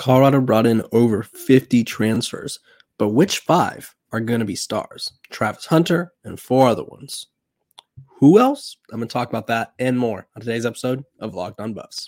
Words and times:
Colorado 0.00 0.40
brought 0.40 0.64
in 0.64 0.82
over 0.92 1.22
50 1.22 1.84
transfers, 1.84 2.58
but 2.96 3.08
which 3.08 3.40
five 3.40 3.94
are 4.12 4.20
going 4.20 4.40
to 4.40 4.46
be 4.46 4.54
stars? 4.54 5.12
Travis 5.28 5.66
Hunter 5.66 6.14
and 6.24 6.40
four 6.40 6.68
other 6.68 6.84
ones. 6.84 7.26
Who 8.18 8.38
else? 8.38 8.78
I'm 8.90 9.00
going 9.00 9.08
to 9.08 9.12
talk 9.12 9.28
about 9.28 9.48
that 9.48 9.74
and 9.78 9.98
more 9.98 10.26
on 10.34 10.40
today's 10.40 10.64
episode 10.64 11.04
of 11.20 11.34
Locked 11.34 11.60
On 11.60 11.74
Buffs. 11.74 12.06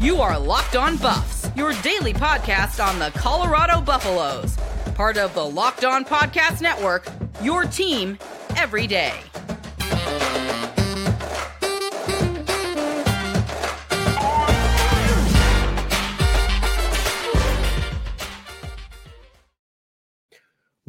You 0.00 0.22
are 0.22 0.38
Locked 0.38 0.74
On 0.74 0.96
Buffs, 0.96 1.50
your 1.54 1.74
daily 1.82 2.14
podcast 2.14 2.82
on 2.82 2.98
the 2.98 3.10
Colorado 3.10 3.82
Buffaloes, 3.82 4.56
part 4.94 5.18
of 5.18 5.34
the 5.34 5.44
Locked 5.44 5.84
On 5.84 6.02
Podcast 6.02 6.62
Network, 6.62 7.06
your 7.42 7.64
team 7.64 8.18
every 8.56 8.86
day. 8.86 9.12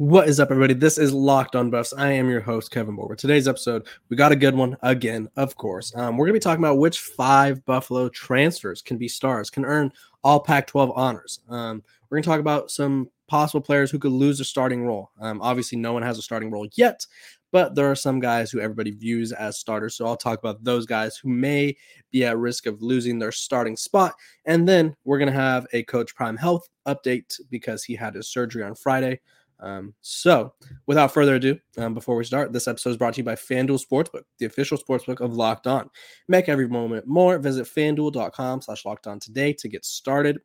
What 0.00 0.30
is 0.30 0.40
up, 0.40 0.50
everybody? 0.50 0.72
This 0.72 0.96
is 0.96 1.12
Locked 1.12 1.54
On 1.54 1.68
Buffs. 1.68 1.92
I 1.92 2.12
am 2.12 2.30
your 2.30 2.40
host, 2.40 2.70
Kevin 2.70 2.96
Borba. 2.96 3.16
Today's 3.16 3.46
episode, 3.46 3.86
we 4.08 4.16
got 4.16 4.32
a 4.32 4.36
good 4.36 4.54
one 4.54 4.74
again, 4.80 5.28
of 5.36 5.56
course. 5.56 5.94
Um, 5.94 6.16
we're 6.16 6.24
going 6.24 6.32
to 6.32 6.40
be 6.40 6.42
talking 6.42 6.64
about 6.64 6.78
which 6.78 7.00
five 7.00 7.62
Buffalo 7.66 8.08
transfers 8.08 8.80
can 8.80 8.96
be 8.96 9.08
stars, 9.08 9.50
can 9.50 9.66
earn 9.66 9.92
all 10.24 10.40
Pac 10.40 10.68
12 10.68 10.92
honors. 10.96 11.40
Um, 11.50 11.82
we're 12.08 12.16
going 12.16 12.22
to 12.22 12.28
talk 12.30 12.40
about 12.40 12.70
some 12.70 13.10
possible 13.28 13.60
players 13.60 13.90
who 13.90 13.98
could 13.98 14.10
lose 14.10 14.40
a 14.40 14.44
starting 14.44 14.86
role. 14.86 15.10
Um, 15.20 15.42
obviously, 15.42 15.76
no 15.76 15.92
one 15.92 16.02
has 16.02 16.16
a 16.16 16.22
starting 16.22 16.50
role 16.50 16.66
yet, 16.76 17.06
but 17.52 17.74
there 17.74 17.90
are 17.90 17.94
some 17.94 18.20
guys 18.20 18.50
who 18.50 18.58
everybody 18.58 18.92
views 18.92 19.32
as 19.32 19.58
starters. 19.58 19.96
So 19.96 20.06
I'll 20.06 20.16
talk 20.16 20.38
about 20.38 20.64
those 20.64 20.86
guys 20.86 21.18
who 21.18 21.28
may 21.28 21.76
be 22.10 22.24
at 22.24 22.38
risk 22.38 22.64
of 22.64 22.80
losing 22.80 23.18
their 23.18 23.32
starting 23.32 23.76
spot. 23.76 24.14
And 24.46 24.66
then 24.66 24.96
we're 25.04 25.18
going 25.18 25.30
to 25.30 25.38
have 25.38 25.66
a 25.74 25.82
Coach 25.82 26.14
Prime 26.14 26.38
Health 26.38 26.70
update 26.88 27.38
because 27.50 27.84
he 27.84 27.96
had 27.96 28.14
his 28.14 28.28
surgery 28.28 28.62
on 28.62 28.74
Friday. 28.74 29.20
Um, 29.60 29.94
so, 30.00 30.54
without 30.86 31.12
further 31.12 31.34
ado, 31.34 31.58
um, 31.78 31.94
before 31.94 32.16
we 32.16 32.24
start, 32.24 32.52
this 32.52 32.68
episode 32.68 32.90
is 32.90 32.96
brought 32.96 33.14
to 33.14 33.18
you 33.18 33.24
by 33.24 33.34
FanDuel 33.34 33.84
Sportsbook, 33.84 34.22
the 34.38 34.46
official 34.46 34.78
sportsbook 34.78 35.20
of 35.20 35.34
Locked 35.34 35.66
On. 35.66 35.88
Make 36.28 36.48
every 36.48 36.68
moment 36.68 37.06
more. 37.06 37.38
Visit 37.38 37.66
fanduel.com 37.66 38.62
slash 38.62 38.84
locked 38.84 39.06
on 39.06 39.18
today 39.20 39.52
to 39.54 39.68
get 39.68 39.84
started. 39.84 40.40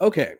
Okay. 0.00 0.34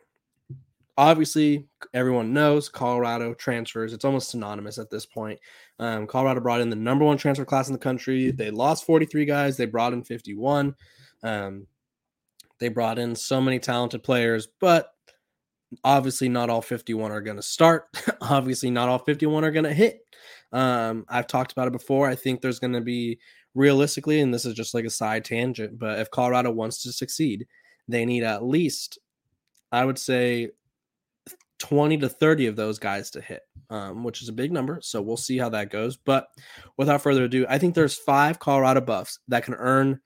Obviously, 0.97 1.65
everyone 1.93 2.33
knows 2.33 2.67
Colorado 2.67 3.33
transfers. 3.33 3.93
It's 3.93 4.03
almost 4.03 4.31
synonymous 4.31 4.77
at 4.77 4.89
this 4.89 5.05
point. 5.05 5.39
Um, 5.79 6.05
Colorado 6.07 6.41
brought 6.41 6.59
in 6.59 6.69
the 6.69 6.75
number 6.75 7.05
one 7.05 7.17
transfer 7.17 7.45
class 7.45 7.69
in 7.69 7.73
the 7.73 7.79
country. 7.79 8.31
They 8.31 8.51
lost 8.51 8.85
43 8.85 9.23
guys, 9.23 9.55
they 9.55 9.65
brought 9.65 9.93
in 9.93 10.03
51. 10.03 10.75
Um, 11.23 11.67
they 12.59 12.67
brought 12.67 12.99
in 12.99 13.15
so 13.15 13.39
many 13.39 13.59
talented 13.59 14.03
players, 14.03 14.49
but 14.59 14.91
obviously 15.83 16.29
not 16.29 16.49
all 16.49 16.61
51 16.61 17.11
are 17.11 17.21
going 17.21 17.37
to 17.37 17.43
start. 17.43 17.87
Obviously 18.21 18.71
not 18.71 18.89
all 18.89 18.99
51 18.99 19.43
are 19.43 19.51
going 19.51 19.65
to 19.65 19.73
hit. 19.73 19.99
Um 20.51 21.05
i've 21.09 21.27
talked 21.27 21.51
about 21.51 21.67
it 21.67 21.73
before. 21.73 22.07
I 22.09 22.15
think 22.15 22.41
there's 22.41 22.59
going 22.59 22.73
to 22.73 22.81
be 22.81 23.19
realistically 23.55 24.19
and 24.19 24.33
this 24.33 24.45
is 24.45 24.53
just 24.53 24.73
like 24.73 24.85
a 24.85 24.89
side 24.89 25.25
tangent 25.25 25.77
but 25.79 25.97
if 25.99 26.11
colorado 26.11 26.51
wants 26.51 26.83
to 26.83 26.91
succeed 26.91 27.47
they 27.87 28.05
need 28.05 28.23
at 28.23 28.43
least 28.43 28.99
i 29.71 29.83
would 29.83 29.97
say 29.97 30.49
20 31.57 31.97
to 31.97 32.07
30 32.07 32.45
of 32.45 32.55
those 32.55 32.77
guys 32.77 33.09
to 33.09 33.19
hit 33.19 33.41
um, 33.71 34.03
which 34.03 34.21
is 34.21 34.29
a 34.29 34.33
big 34.33 34.51
number 34.51 34.79
so 34.81 35.01
we'll 35.01 35.17
see 35.17 35.37
how 35.37 35.49
that 35.49 35.71
goes. 35.71 35.97
But 35.97 36.27
without 36.77 37.01
further 37.01 37.25
ado 37.25 37.45
i 37.49 37.57
think 37.57 37.75
there's 37.75 37.95
five 37.95 38.39
colorado 38.39 38.81
buffs 38.81 39.19
that 39.27 39.43
can 39.43 39.55
earn 39.55 39.99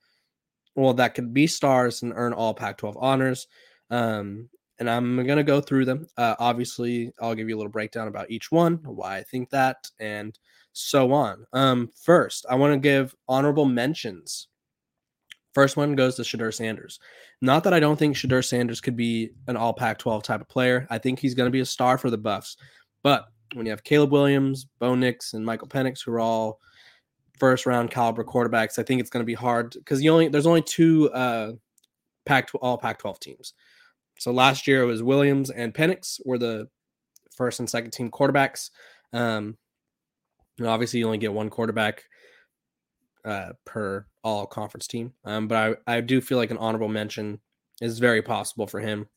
well 0.74 0.94
that 0.94 1.14
could 1.14 1.32
be 1.32 1.46
stars 1.46 2.02
and 2.02 2.12
earn 2.14 2.32
all 2.32 2.54
pac 2.54 2.78
12 2.78 2.96
honors. 2.98 3.46
Um, 3.90 4.48
and 4.84 4.90
I'm 4.90 5.24
going 5.24 5.38
to 5.38 5.42
go 5.42 5.62
through 5.62 5.86
them. 5.86 6.06
Uh, 6.18 6.34
obviously, 6.38 7.10
I'll 7.18 7.34
give 7.34 7.48
you 7.48 7.56
a 7.56 7.58
little 7.58 7.72
breakdown 7.72 8.06
about 8.06 8.30
each 8.30 8.52
one, 8.52 8.80
why 8.84 9.16
I 9.16 9.22
think 9.22 9.48
that, 9.48 9.90
and 9.98 10.38
so 10.74 11.10
on. 11.12 11.46
Um, 11.54 11.90
first, 12.02 12.44
I 12.50 12.56
want 12.56 12.74
to 12.74 12.78
give 12.78 13.14
honorable 13.26 13.64
mentions. 13.64 14.48
First 15.54 15.78
one 15.78 15.94
goes 15.94 16.16
to 16.16 16.22
Shedeur 16.22 16.52
Sanders. 16.52 17.00
Not 17.40 17.64
that 17.64 17.72
I 17.72 17.80
don't 17.80 17.98
think 17.98 18.14
Shedeur 18.14 18.44
Sanders 18.44 18.82
could 18.82 18.96
be 18.96 19.30
an 19.46 19.56
all 19.56 19.72
Pac 19.72 19.98
12 19.98 20.22
type 20.22 20.42
of 20.42 20.48
player. 20.48 20.86
I 20.90 20.98
think 20.98 21.18
he's 21.18 21.34
going 21.34 21.46
to 21.46 21.52
be 21.52 21.60
a 21.60 21.66
star 21.66 21.96
for 21.96 22.10
the 22.10 22.18
Buffs. 22.18 22.58
But 23.02 23.24
when 23.54 23.64
you 23.64 23.70
have 23.70 23.84
Caleb 23.84 24.12
Williams, 24.12 24.66
Bo 24.80 24.94
Nix, 24.94 25.32
and 25.32 25.46
Michael 25.46 25.68
Penix, 25.68 26.04
who 26.04 26.12
are 26.12 26.20
all 26.20 26.60
first 27.38 27.64
round 27.64 27.90
caliber 27.90 28.24
quarterbacks, 28.24 28.78
I 28.78 28.82
think 28.82 29.00
it's 29.00 29.10
going 29.10 29.22
to 29.22 29.26
be 29.26 29.32
hard 29.32 29.70
because 29.70 30.06
only 30.06 30.28
there's 30.28 30.46
only 30.46 30.62
two 30.62 31.10
uh, 31.12 31.52
Pac 32.26 32.50
all 32.60 32.76
Pac 32.76 32.98
12 32.98 33.20
teams. 33.20 33.54
So 34.18 34.32
last 34.32 34.66
year 34.66 34.82
it 34.82 34.86
was 34.86 35.02
Williams 35.02 35.50
and 35.50 35.74
Penix 35.74 36.20
were 36.24 36.38
the 36.38 36.68
first 37.36 37.60
and 37.60 37.68
second 37.68 37.92
team 37.92 38.10
quarterbacks. 38.10 38.70
Um, 39.12 39.56
obviously, 40.64 41.00
you 41.00 41.06
only 41.06 41.18
get 41.18 41.32
one 41.32 41.50
quarterback 41.50 42.04
uh, 43.24 43.52
per 43.64 44.06
all 44.22 44.46
conference 44.46 44.86
team. 44.86 45.12
Um, 45.24 45.48
but 45.48 45.78
I, 45.86 45.96
I 45.96 46.00
do 46.00 46.20
feel 46.20 46.38
like 46.38 46.50
an 46.50 46.58
honorable 46.58 46.88
mention 46.88 47.40
is 47.80 47.98
very 47.98 48.22
possible 48.22 48.66
for 48.66 48.80
him. 48.80 49.08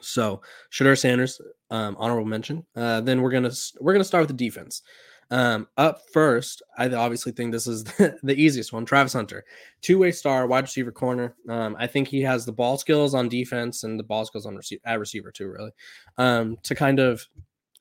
So 0.00 0.42
Shedeur 0.72 0.98
Sanders, 0.98 1.40
um, 1.70 1.96
honorable 1.98 2.24
mention. 2.24 2.64
Uh, 2.76 3.00
then 3.00 3.20
we're 3.20 3.30
gonna 3.30 3.50
we're 3.80 3.92
gonna 3.92 4.04
start 4.04 4.22
with 4.22 4.36
the 4.36 4.44
defense. 4.44 4.82
Um, 5.30 5.68
up 5.76 6.00
first, 6.12 6.62
I 6.76 6.88
obviously 6.88 7.32
think 7.32 7.52
this 7.52 7.66
is 7.66 7.84
the, 8.22 8.34
easiest 8.34 8.72
one. 8.72 8.84
Travis 8.84 9.12
Hunter, 9.12 9.44
two 9.82 9.98
way 9.98 10.10
star, 10.10 10.46
wide 10.46 10.64
receiver 10.64 10.92
corner. 10.92 11.34
Um, 11.48 11.76
I 11.78 11.86
think 11.86 12.08
he 12.08 12.22
has 12.22 12.46
the 12.46 12.52
ball 12.52 12.78
skills 12.78 13.14
on 13.14 13.28
defense 13.28 13.84
and 13.84 13.98
the 13.98 14.04
ball 14.04 14.24
skills 14.24 14.46
on 14.46 14.56
receiver, 14.56 14.80
at 14.84 14.98
receiver 14.98 15.30
too, 15.30 15.48
really, 15.48 15.72
um, 16.16 16.56
to 16.62 16.74
kind 16.74 16.98
of 16.98 17.26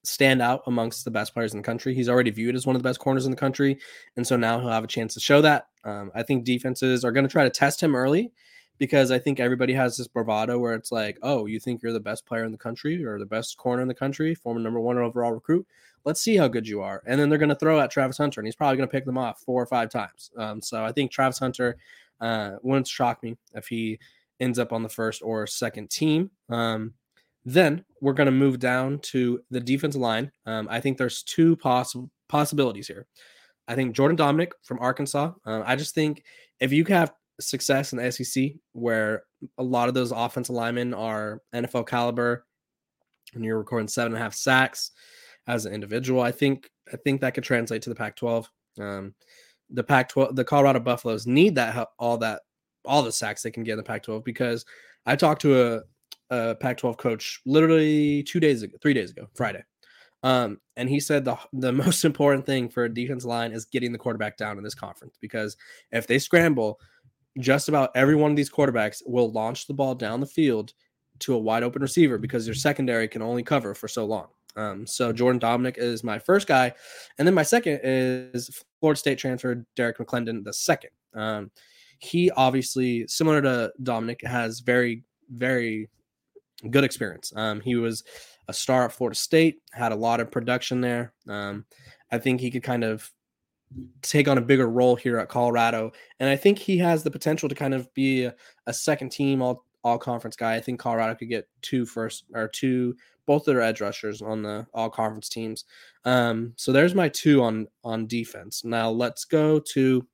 stand 0.04 0.42
out 0.42 0.64
amongst 0.68 1.06
the 1.06 1.12
best 1.12 1.34
players 1.34 1.54
in 1.54 1.60
the 1.60 1.66
country. 1.66 1.94
He's 1.94 2.10
already 2.10 2.32
viewed 2.32 2.56
as 2.56 2.66
one 2.66 2.76
of 2.76 2.84
the 2.84 2.88
best 2.88 3.00
corners 3.00 3.26
in 3.26 3.32
the 3.32 3.38
country, 3.38 3.80
and 4.18 4.28
so 4.28 4.36
now 4.36 4.60
he'll 4.60 4.70
have 4.70 4.84
a 4.84 4.88
chance 4.88 5.14
to 5.14 5.20
show 5.20 5.42
that. 5.42 5.68
Um, 5.86 6.12
I 6.14 6.24
think 6.24 6.44
defenses 6.44 7.06
are 7.06 7.12
going 7.12 7.26
to 7.26 7.32
try 7.32 7.46
to 7.46 7.50
test 7.50 7.82
him 7.82 7.96
early 7.96 8.32
because 8.78 9.12
I 9.12 9.20
think 9.20 9.40
everybody 9.40 9.74
has 9.74 9.98
this 9.98 10.08
bravado 10.08 10.60
where 10.60 10.74
it's 10.74 10.92
like, 10.92 11.18
oh, 11.24 11.46
you 11.46 11.60
think 11.60 11.82
you're 11.82 11.94
the 11.94 12.00
best 12.00 12.26
player 12.26 12.44
in 12.44 12.52
the 12.52 12.58
country 12.58 13.04
or 13.04 13.18
the 13.18 13.26
best 13.26 13.58
corner 13.58 13.82
in 13.82 13.88
the 13.88 13.94
country, 13.94 14.36
former 14.36 14.60
number 14.60 14.80
one 14.80 14.98
overall 14.98 15.32
recruit. 15.32 15.66
Let's 16.06 16.22
see 16.22 16.38
how 16.38 16.48
good 16.48 16.68
you 16.68 16.82
are. 16.82 17.02
And 17.06 17.20
then 17.20 17.30
they're 17.30 17.40
going 17.40 17.50
to 17.50 17.56
throw 17.56 17.80
at 17.80 17.92
Travis 17.92 18.18
Hunter, 18.18 18.40
and 18.40 18.48
he's 18.48 18.56
probably 18.56 18.78
going 18.78 18.88
to 18.88 18.92
pick 18.92 19.06
them 19.06 19.18
off 19.18 19.42
four 19.42 19.62
or 19.62 19.66
five 19.66 19.90
times. 19.90 20.32
Um, 20.38 20.62
so 20.62 20.84
I 20.84 20.92
think 20.92 21.12
Travis 21.12 21.40
Hunter 21.40 21.78
uh, 22.22 22.52
wouldn't 22.62 22.88
shock 22.88 23.24
me 23.24 23.38
if 23.54 23.68
he 23.68 24.00
ends 24.40 24.60
up 24.60 24.72
on 24.72 24.84
the 24.84 24.90
first 24.90 25.22
or 25.22 25.48
second 25.48 25.90
team. 25.90 26.30
Um, 26.50 26.94
then 27.44 27.84
we're 28.02 28.14
going 28.14 28.26
to 28.26 28.32
move 28.32 28.60
down 28.60 29.00
to 29.00 29.42
the 29.50 29.60
defensive 29.60 30.02
line. 30.02 30.32
Um, 30.46 30.68
I 30.70 30.80
think 30.80 30.98
there's 30.98 31.24
two 31.24 31.56
possible 31.56 32.10
possibilities 32.28 32.88
here. 32.88 33.08
I 33.68 33.76
think 33.76 33.96
Jordan 33.96 34.18
Domineck 34.18 34.52
from 34.64 34.80
Arkansas. 34.80 35.32
Uh, 35.46 35.64
I 35.66 35.76
just 35.76 35.96
think 35.96 36.24
if 36.60 36.72
you 36.72 36.84
have 36.86 37.14
success 37.40 37.94
in 37.94 38.00
the 38.00 38.12
SEC 38.12 38.52
where 38.74 39.24
a 39.58 39.64
lot 39.64 39.88
of 39.88 39.94
those 39.94 40.12
offensive 40.12 40.56
linemen 40.56 40.94
are 40.94 41.42
NFL 41.54 41.88
caliber 41.88 42.46
and 43.34 43.44
you're 43.44 43.58
recording 43.58 43.88
seven 43.88 44.14
and 44.14 44.20
a 44.20 44.24
half 44.24 44.34
sacks 44.34 44.92
as 45.48 45.66
an 45.66 45.74
individual. 45.74 46.22
I 46.22 46.32
think 46.32 46.70
I 46.92 46.98
think 46.98 47.22
that 47.22 47.34
could 47.34 47.44
translate 47.44 47.82
to 47.84 47.90
the 47.90 47.96
Pac-12. 47.96 48.46
Um, 48.80 49.14
the 49.70 49.84
Pac-12, 49.84 50.36
the 50.36 50.46
Colorado 50.46 50.80
Buffaloes 50.80 51.28
need 51.28 51.56
that 51.56 51.90
all 52.00 52.18
that 52.20 52.42
all 52.86 53.04
the 53.04 53.12
sacks 53.12 53.44
they 53.44 53.52
can 53.52 53.64
get 53.64 53.74
in 53.74 53.78
the 53.78 53.84
Pac-12 53.84 54.24
because 54.24 54.66
I 55.06 55.16
talked 55.16 55.42
to 55.42 55.62
a, 55.62 55.82
a 56.30 56.56
Pac-12 56.56 56.98
coach 56.98 57.42
literally 57.46 58.24
two 58.24 58.40
days 58.40 58.64
ago, 58.64 58.78
three 58.82 58.94
days 58.94 59.12
ago, 59.12 59.28
Friday, 59.36 59.64
um, 60.24 60.60
and 60.76 60.90
he 60.90 61.00
said 61.00 61.26
the 61.26 61.38
the 61.54 61.72
most 61.84 62.06
important 62.06 62.46
thing 62.46 62.70
for 62.70 62.86
a 62.86 62.94
defense 62.94 63.26
line 63.26 63.52
is 63.52 63.66
getting 63.66 63.92
the 63.92 63.98
quarterback 63.98 64.38
down 64.38 64.58
in 64.58 64.64
this 64.64 64.76
conference 64.76 65.18
because 65.20 65.58
if 65.92 66.08
they 66.08 66.20
scramble, 66.20 66.80
just 67.40 67.70
about 67.70 67.92
every 67.96 68.16
one 68.16 68.32
of 68.32 68.38
these 68.38 68.50
quarterbacks 68.50 69.02
will 69.06 69.32
launch 69.32 69.68
the 69.68 69.74
ball 69.74 69.96
down 69.96 70.20
the 70.20 70.26
field 70.26 70.74
to 71.20 71.34
a 71.34 71.38
wide 71.38 71.64
open 71.64 71.82
receiver 71.82 72.18
because 72.18 72.48
your 72.48 72.56
secondary 72.56 73.08
can 73.08 73.22
only 73.22 73.44
cover 73.44 73.74
for 73.74 73.88
so 73.88 74.06
long. 74.06 74.28
Um, 74.56 74.88
so 74.88 75.14
Jordan 75.14 75.40
Domineck 75.40 75.78
is 75.78 76.04
my 76.04 76.18
first 76.18 76.48
guy, 76.48 76.74
and 77.18 77.28
then 77.28 77.36
my 77.36 77.44
second 77.44 77.80
is 77.84 78.64
Florida 78.80 78.98
State 78.98 79.20
transfer 79.20 79.64
Derrick 79.76 80.00
McLendon 80.00 80.44
the 80.44 80.54
second. 80.54 80.90
Um, 81.14 81.52
he 82.00 82.32
obviously 82.32 83.08
similar 83.08 83.42
to 83.42 83.72
Domineck, 83.84 84.26
has 84.26 84.60
very 84.60 85.04
very 85.30 85.90
good 86.72 86.84
experience. 86.84 87.32
Um, 87.36 87.62
he 87.62 87.76
was 87.76 88.04
a 88.48 88.54
star 88.54 88.86
at 88.86 88.92
Florida 88.92 89.18
State, 89.18 89.62
had 89.72 89.92
a 89.92 89.96
lot 89.96 90.20
of 90.20 90.32
production 90.32 90.82
there. 90.82 91.14
Um, 91.28 91.66
I 92.12 92.18
think 92.18 92.40
he 92.40 92.50
could 92.50 92.64
kind 92.64 92.84
of 92.84 93.12
take 94.02 94.28
on 94.28 94.38
a 94.38 94.42
bigger 94.42 94.70
role 94.70 94.96
here 94.96 95.18
at 95.18 95.30
Colorado. 95.30 95.92
And 96.20 96.30
I 96.30 96.36
think 96.36 96.58
he 96.58 96.78
has 96.78 97.04
the 97.04 97.12
potential 97.12 97.50
to 97.50 97.56
kind 97.56 97.74
of 97.74 97.94
be 97.94 98.26
a, 98.26 98.36
a 98.66 98.74
second 98.74 99.10
team 99.10 99.42
all 99.42 99.66
all 99.84 99.98
conference 99.98 100.36
guy. 100.36 100.56
I 100.56 100.60
think 100.60 100.80
Colorado 100.80 101.16
could 101.16 101.30
get 101.30 101.48
two 101.62 101.86
first 101.86 102.26
or 102.34 102.48
two 102.48 102.96
both 103.26 103.48
of 103.48 103.54
their 103.54 103.62
edge 103.62 103.82
rushers 103.82 104.22
on 104.22 104.42
the 104.42 104.66
all 104.74 104.90
conference 104.90 105.30
teams. 105.30 105.66
Um, 106.06 106.54
so 106.56 106.72
there's 106.72 106.96
my 106.96 107.10
two 107.10 107.44
on 107.44 107.68
on 107.84 108.08
defense. 108.08 108.64
Now 108.64 108.90
let's 108.90 109.26
go 109.26 109.60
to 109.60 110.08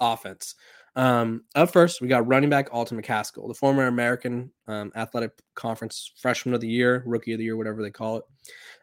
offense. 0.00 0.56
Um, 0.96 1.44
up 1.54 1.70
first, 1.70 2.00
we 2.00 2.08
got 2.08 2.26
running 2.26 2.50
back 2.50 2.68
Alton 2.72 3.00
McCaskill, 3.00 3.46
the 3.46 3.54
former 3.54 3.86
American 3.86 4.50
um, 4.66 4.90
Athletic 4.96 5.32
Conference 5.54 6.12
Freshman 6.16 6.54
of 6.54 6.60
the 6.60 6.68
Year, 6.68 7.04
Rookie 7.06 7.32
of 7.32 7.38
the 7.38 7.44
Year, 7.44 7.56
whatever 7.56 7.82
they 7.82 7.90
call 7.90 8.16
it. 8.18 8.24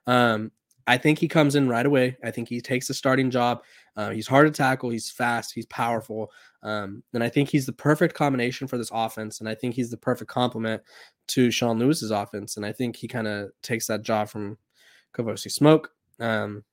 Um, 0.06 0.52
I 0.88 0.98
think 0.98 1.20
he 1.20 1.28
comes 1.28 1.56
in 1.56 1.68
right 1.68 1.86
away. 1.86 2.18
I 2.24 2.32
think 2.32 2.48
he 2.48 2.62
takes 2.62 2.88
the 2.88 2.94
starting 2.94 3.30
job. 3.30 3.64
Uh, 3.98 4.12
he's 4.12 4.28
hard 4.28 4.48
to 4.48 4.58
tackle. 4.58 4.90
He's 4.90 5.12
fast. 5.12 5.54
He's 5.54 5.66
powerful. 5.66 6.32
Um, 6.64 7.04
and 7.14 7.24
I 7.24 7.30
think 7.30 7.50
he's 7.50 7.66
the 7.66 7.74
perfect 7.74 8.16
combination 8.16 8.68
for 8.68 8.78
this 8.78 8.90
offense. 8.94 9.40
And 9.40 9.50
I 9.50 9.54
think 9.54 9.76
he's 9.76 9.92
the 9.92 9.98
perfect 9.98 10.32
complement 10.32 10.82
to 11.28 11.52
Sean 11.52 11.78
Lewis's 11.78 12.12
offense. 12.12 12.56
And 12.56 12.66
I 12.66 12.72
think 12.72 12.96
he 12.96 13.08
kind 13.08 13.28
of 13.28 13.52
takes 13.62 13.86
that 13.88 14.02
job 14.02 14.30
from 14.30 14.58
Kavosiey 15.14 15.52
Smoke. 15.52 15.92
Um, 16.20 16.64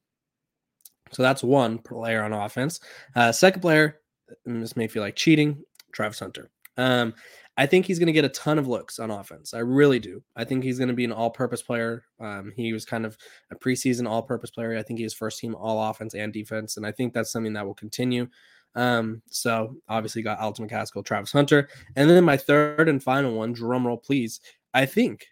so 1.11 1.23
that's 1.23 1.43
one 1.43 1.79
player 1.79 2.23
on 2.23 2.33
offense. 2.33 2.81
Uh, 3.17 3.33
second 3.33 3.63
player, 3.63 4.01
this 4.47 4.77
may 4.77 4.87
feel 4.87 5.03
like 5.03 5.17
cheating, 5.17 5.63
Travis 5.93 6.21
Hunter. 6.21 6.51
Um, 6.77 7.15
I 7.57 7.67
think 7.67 7.87
he's 7.87 8.01
going 8.01 8.09
to 8.09 8.13
get 8.13 8.25
a 8.25 8.31
ton 8.31 8.59
of 8.59 8.67
looks 8.67 8.99
on 8.99 9.11
offense. 9.11 9.55
I 9.55 9.61
really 9.61 10.01
do. 10.01 10.23
I 10.35 10.45
think 10.45 10.65
he's 10.65 10.79
going 10.79 10.89
to 10.89 10.95
be 10.95 11.05
an 11.05 11.13
all-purpose 11.13 11.63
player. 11.63 12.05
Um, 12.19 12.53
he 12.57 12.73
was 12.73 12.85
kind 12.85 13.07
of 13.07 13.17
a 13.53 13.55
preseason 13.55 14.09
all-purpose 14.09 14.51
player. 14.51 14.77
I 14.77 14.83
think 14.83 14.99
he 14.99 15.05
was 15.05 15.15
first 15.15 15.39
team 15.39 15.55
all 15.55 15.89
offense 15.89 16.15
and 16.15 16.33
defense, 16.33 16.77
and 16.77 16.85
I 16.85 16.91
think 16.91 17.15
that's 17.15 17.31
something 17.31 17.53
that 17.53 17.65
will 17.65 17.75
continue. 17.75 18.27
Um, 18.75 19.23
so 19.31 19.77
obviously 19.89 20.23
got 20.23 20.41
Alton 20.41 20.69
McCaskill, 20.69 21.05
Travis 21.05 21.31
Hunter, 21.31 21.69
and 21.95 22.11
then 22.11 22.25
my 22.25 22.37
third 22.37 22.89
and 22.89 23.01
final 23.01 23.35
one, 23.35 23.53
drum 23.53 23.87
roll 23.87 23.97
please. 23.97 24.41
I 24.73 24.87
think 24.87 25.27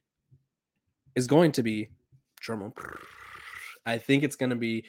is 1.16 1.26
going 1.26 1.50
to 1.52 1.62
be 1.64 1.88
drum 2.40 2.60
roll. 2.60 2.74
I 3.84 3.98
think 3.98 4.22
it's 4.22 4.36
going 4.36 4.50
to 4.50 4.56
be 4.56 4.84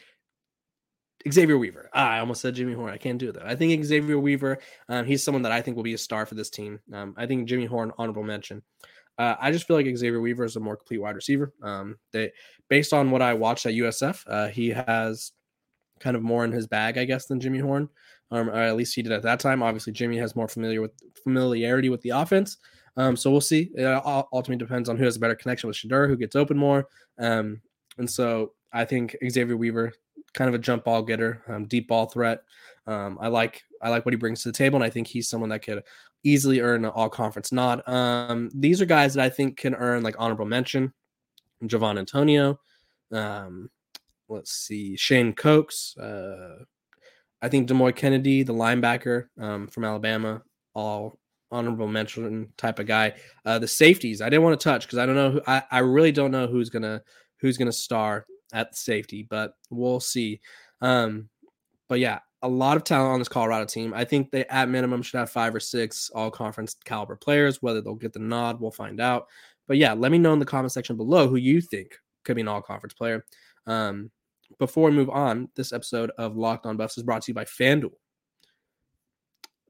Xavier 1.31 1.57
Weaver. 1.57 1.89
Ah, 1.93 2.11
I 2.11 2.19
almost 2.19 2.41
said 2.41 2.55
Jimmy 2.55 2.73
Horn. 2.73 2.93
I 2.93 2.97
can't 2.97 3.17
do 3.17 3.31
that. 3.31 3.45
I 3.45 3.55
think 3.55 3.83
Xavier 3.83 4.19
Weaver, 4.19 4.59
um, 4.89 5.05
he's 5.05 5.23
someone 5.23 5.43
that 5.43 5.51
I 5.51 5.61
think 5.61 5.77
will 5.77 5.83
be 5.83 5.93
a 5.93 5.97
star 5.97 6.25
for 6.25 6.35
this 6.35 6.49
team. 6.49 6.79
Um, 6.91 7.13
I 7.17 7.25
think 7.25 7.47
Jimmy 7.47 7.65
Horn, 7.65 7.91
honorable 7.97 8.23
mention. 8.23 8.61
Uh, 9.17 9.35
I 9.39 9.51
just 9.51 9.67
feel 9.67 9.77
like 9.77 9.85
Xavier 9.85 10.21
Weaver 10.21 10.43
is 10.43 10.55
a 10.55 10.59
more 10.59 10.75
complete 10.75 10.97
wide 10.99 11.15
receiver. 11.15 11.53
Um, 11.61 11.97
they, 12.11 12.31
based 12.67 12.93
on 12.93 13.11
what 13.11 13.21
I 13.21 13.33
watched 13.33 13.65
at 13.65 13.73
USF, 13.73 14.23
uh, 14.27 14.47
he 14.47 14.69
has 14.69 15.31
kind 15.99 16.15
of 16.15 16.23
more 16.23 16.43
in 16.43 16.51
his 16.51 16.67
bag, 16.67 16.97
I 16.97 17.05
guess, 17.05 17.27
than 17.27 17.39
Jimmy 17.39 17.59
Horn, 17.59 17.87
um, 18.31 18.49
or 18.49 18.55
at 18.55 18.75
least 18.75 18.95
he 18.95 19.01
did 19.01 19.11
at 19.11 19.21
that 19.23 19.39
time. 19.39 19.61
Obviously, 19.61 19.93
Jimmy 19.93 20.17
has 20.17 20.35
more 20.35 20.47
familiar 20.47 20.81
with 20.81 20.91
familiarity 21.23 21.89
with 21.89 22.01
the 22.01 22.09
offense. 22.09 22.57
Um, 22.97 23.15
so 23.15 23.31
we'll 23.31 23.41
see. 23.41 23.71
It 23.75 23.85
ultimately 23.85 24.57
depends 24.57 24.89
on 24.89 24.97
who 24.97 25.05
has 25.05 25.15
a 25.15 25.19
better 25.19 25.35
connection 25.35 25.67
with 25.67 25.77
Shedeur, 25.77 26.07
who 26.07 26.17
gets 26.17 26.35
open 26.35 26.57
more. 26.57 26.87
Um, 27.17 27.61
and 27.97 28.09
so 28.09 28.53
I 28.71 28.85
think 28.85 29.15
Xavier 29.29 29.57
Weaver 29.57 29.93
kind 30.33 30.49
of 30.49 30.55
a 30.55 30.59
jump 30.59 30.83
ball 30.83 31.01
getter, 31.01 31.43
um, 31.47 31.65
deep 31.65 31.87
ball 31.87 32.07
threat. 32.07 32.43
Um, 32.87 33.17
I 33.21 33.27
like 33.27 33.63
I 33.81 33.89
like 33.89 34.05
what 34.05 34.13
he 34.13 34.17
brings 34.17 34.43
to 34.43 34.49
the 34.49 34.57
table, 34.57 34.75
and 34.75 34.83
I 34.83 34.89
think 34.89 35.07
he's 35.07 35.29
someone 35.29 35.49
that 35.49 35.63
could 35.63 35.83
easily 36.23 36.61
earn 36.61 36.85
an 36.85 36.91
all 36.91 37.09
conference 37.09 37.51
nod. 37.51 37.87
Um, 37.87 38.49
these 38.53 38.81
are 38.81 38.85
guys 38.85 39.13
that 39.13 39.23
I 39.23 39.29
think 39.29 39.57
can 39.57 39.75
earn 39.75 40.03
like 40.03 40.15
honorable 40.17 40.45
mention. 40.45 40.93
Javon 41.63 41.97
Antonio, 41.97 42.59
um, 43.13 43.69
let's 44.27 44.51
see, 44.51 44.97
Shane 44.97 45.33
Cokes. 45.33 45.97
Uh, 45.97 46.65
I 47.41 47.47
think 47.47 47.69
Demouy 47.69 47.95
Kennedy, 47.95 48.43
the 48.43 48.53
linebacker 48.53 49.27
um, 49.39 49.67
from 49.67 49.85
Alabama, 49.85 50.41
all 50.73 51.19
honorable 51.51 51.87
mention 51.87 52.51
type 52.57 52.79
of 52.79 52.87
guy. 52.87 53.13
Uh, 53.45 53.59
the 53.59 53.67
safeties, 53.67 54.21
I 54.21 54.29
didn't 54.29 54.43
want 54.43 54.59
to 54.59 54.63
touch 54.63 54.85
because 54.85 54.97
I 54.97 55.05
don't 55.05 55.15
know. 55.15 55.31
Who, 55.31 55.41
I 55.47 55.63
I 55.71 55.79
really 55.79 56.11
don't 56.11 56.31
know 56.31 56.47
who's 56.47 56.69
gonna 56.69 57.01
who's 57.39 57.57
gonna 57.57 57.71
star 57.71 58.25
at 58.53 58.75
safety, 58.77 59.23
but 59.23 59.55
we'll 59.69 59.99
see. 59.99 60.39
Um, 60.81 61.29
but 61.89 61.99
yeah, 61.99 62.19
a 62.41 62.47
lot 62.47 62.77
of 62.77 62.83
talent 62.83 63.13
on 63.13 63.19
this 63.19 63.27
Colorado 63.27 63.65
team. 63.65 63.93
I 63.93 64.05
think 64.05 64.31
they 64.31 64.45
at 64.45 64.69
minimum 64.69 65.01
should 65.01 65.17
have 65.17 65.29
five 65.29 65.55
or 65.55 65.59
six 65.59 66.09
all 66.13 66.31
conference 66.31 66.75
caliber 66.85 67.15
players. 67.15 67.61
Whether 67.61 67.81
they'll 67.81 67.95
get 67.95 68.13
the 68.13 68.19
nod, 68.19 68.59
we'll 68.59 68.71
find 68.71 69.01
out. 69.01 69.27
But 69.67 69.77
yeah, 69.77 69.93
let 69.93 70.11
me 70.11 70.17
know 70.17 70.33
in 70.33 70.39
the 70.39 70.45
comment 70.45 70.71
section 70.71 70.97
below 70.97 71.27
who 71.27 71.37
you 71.37 71.61
think 71.61 71.97
could 72.23 72.35
be 72.35 72.41
an 72.41 72.47
all 72.47 72.61
conference 72.61 72.93
player. 72.93 73.25
Um, 73.65 74.11
before 74.59 74.89
we 74.89 74.95
move 74.95 75.09
on, 75.09 75.49
this 75.55 75.73
episode 75.73 76.11
of 76.17 76.35
Locked 76.35 76.65
On 76.65 76.77
Buffs 76.77 76.97
is 76.97 77.03
brought 77.03 77.23
to 77.23 77.31
you 77.31 77.35
by 77.35 77.45
FanDuel. 77.45 77.93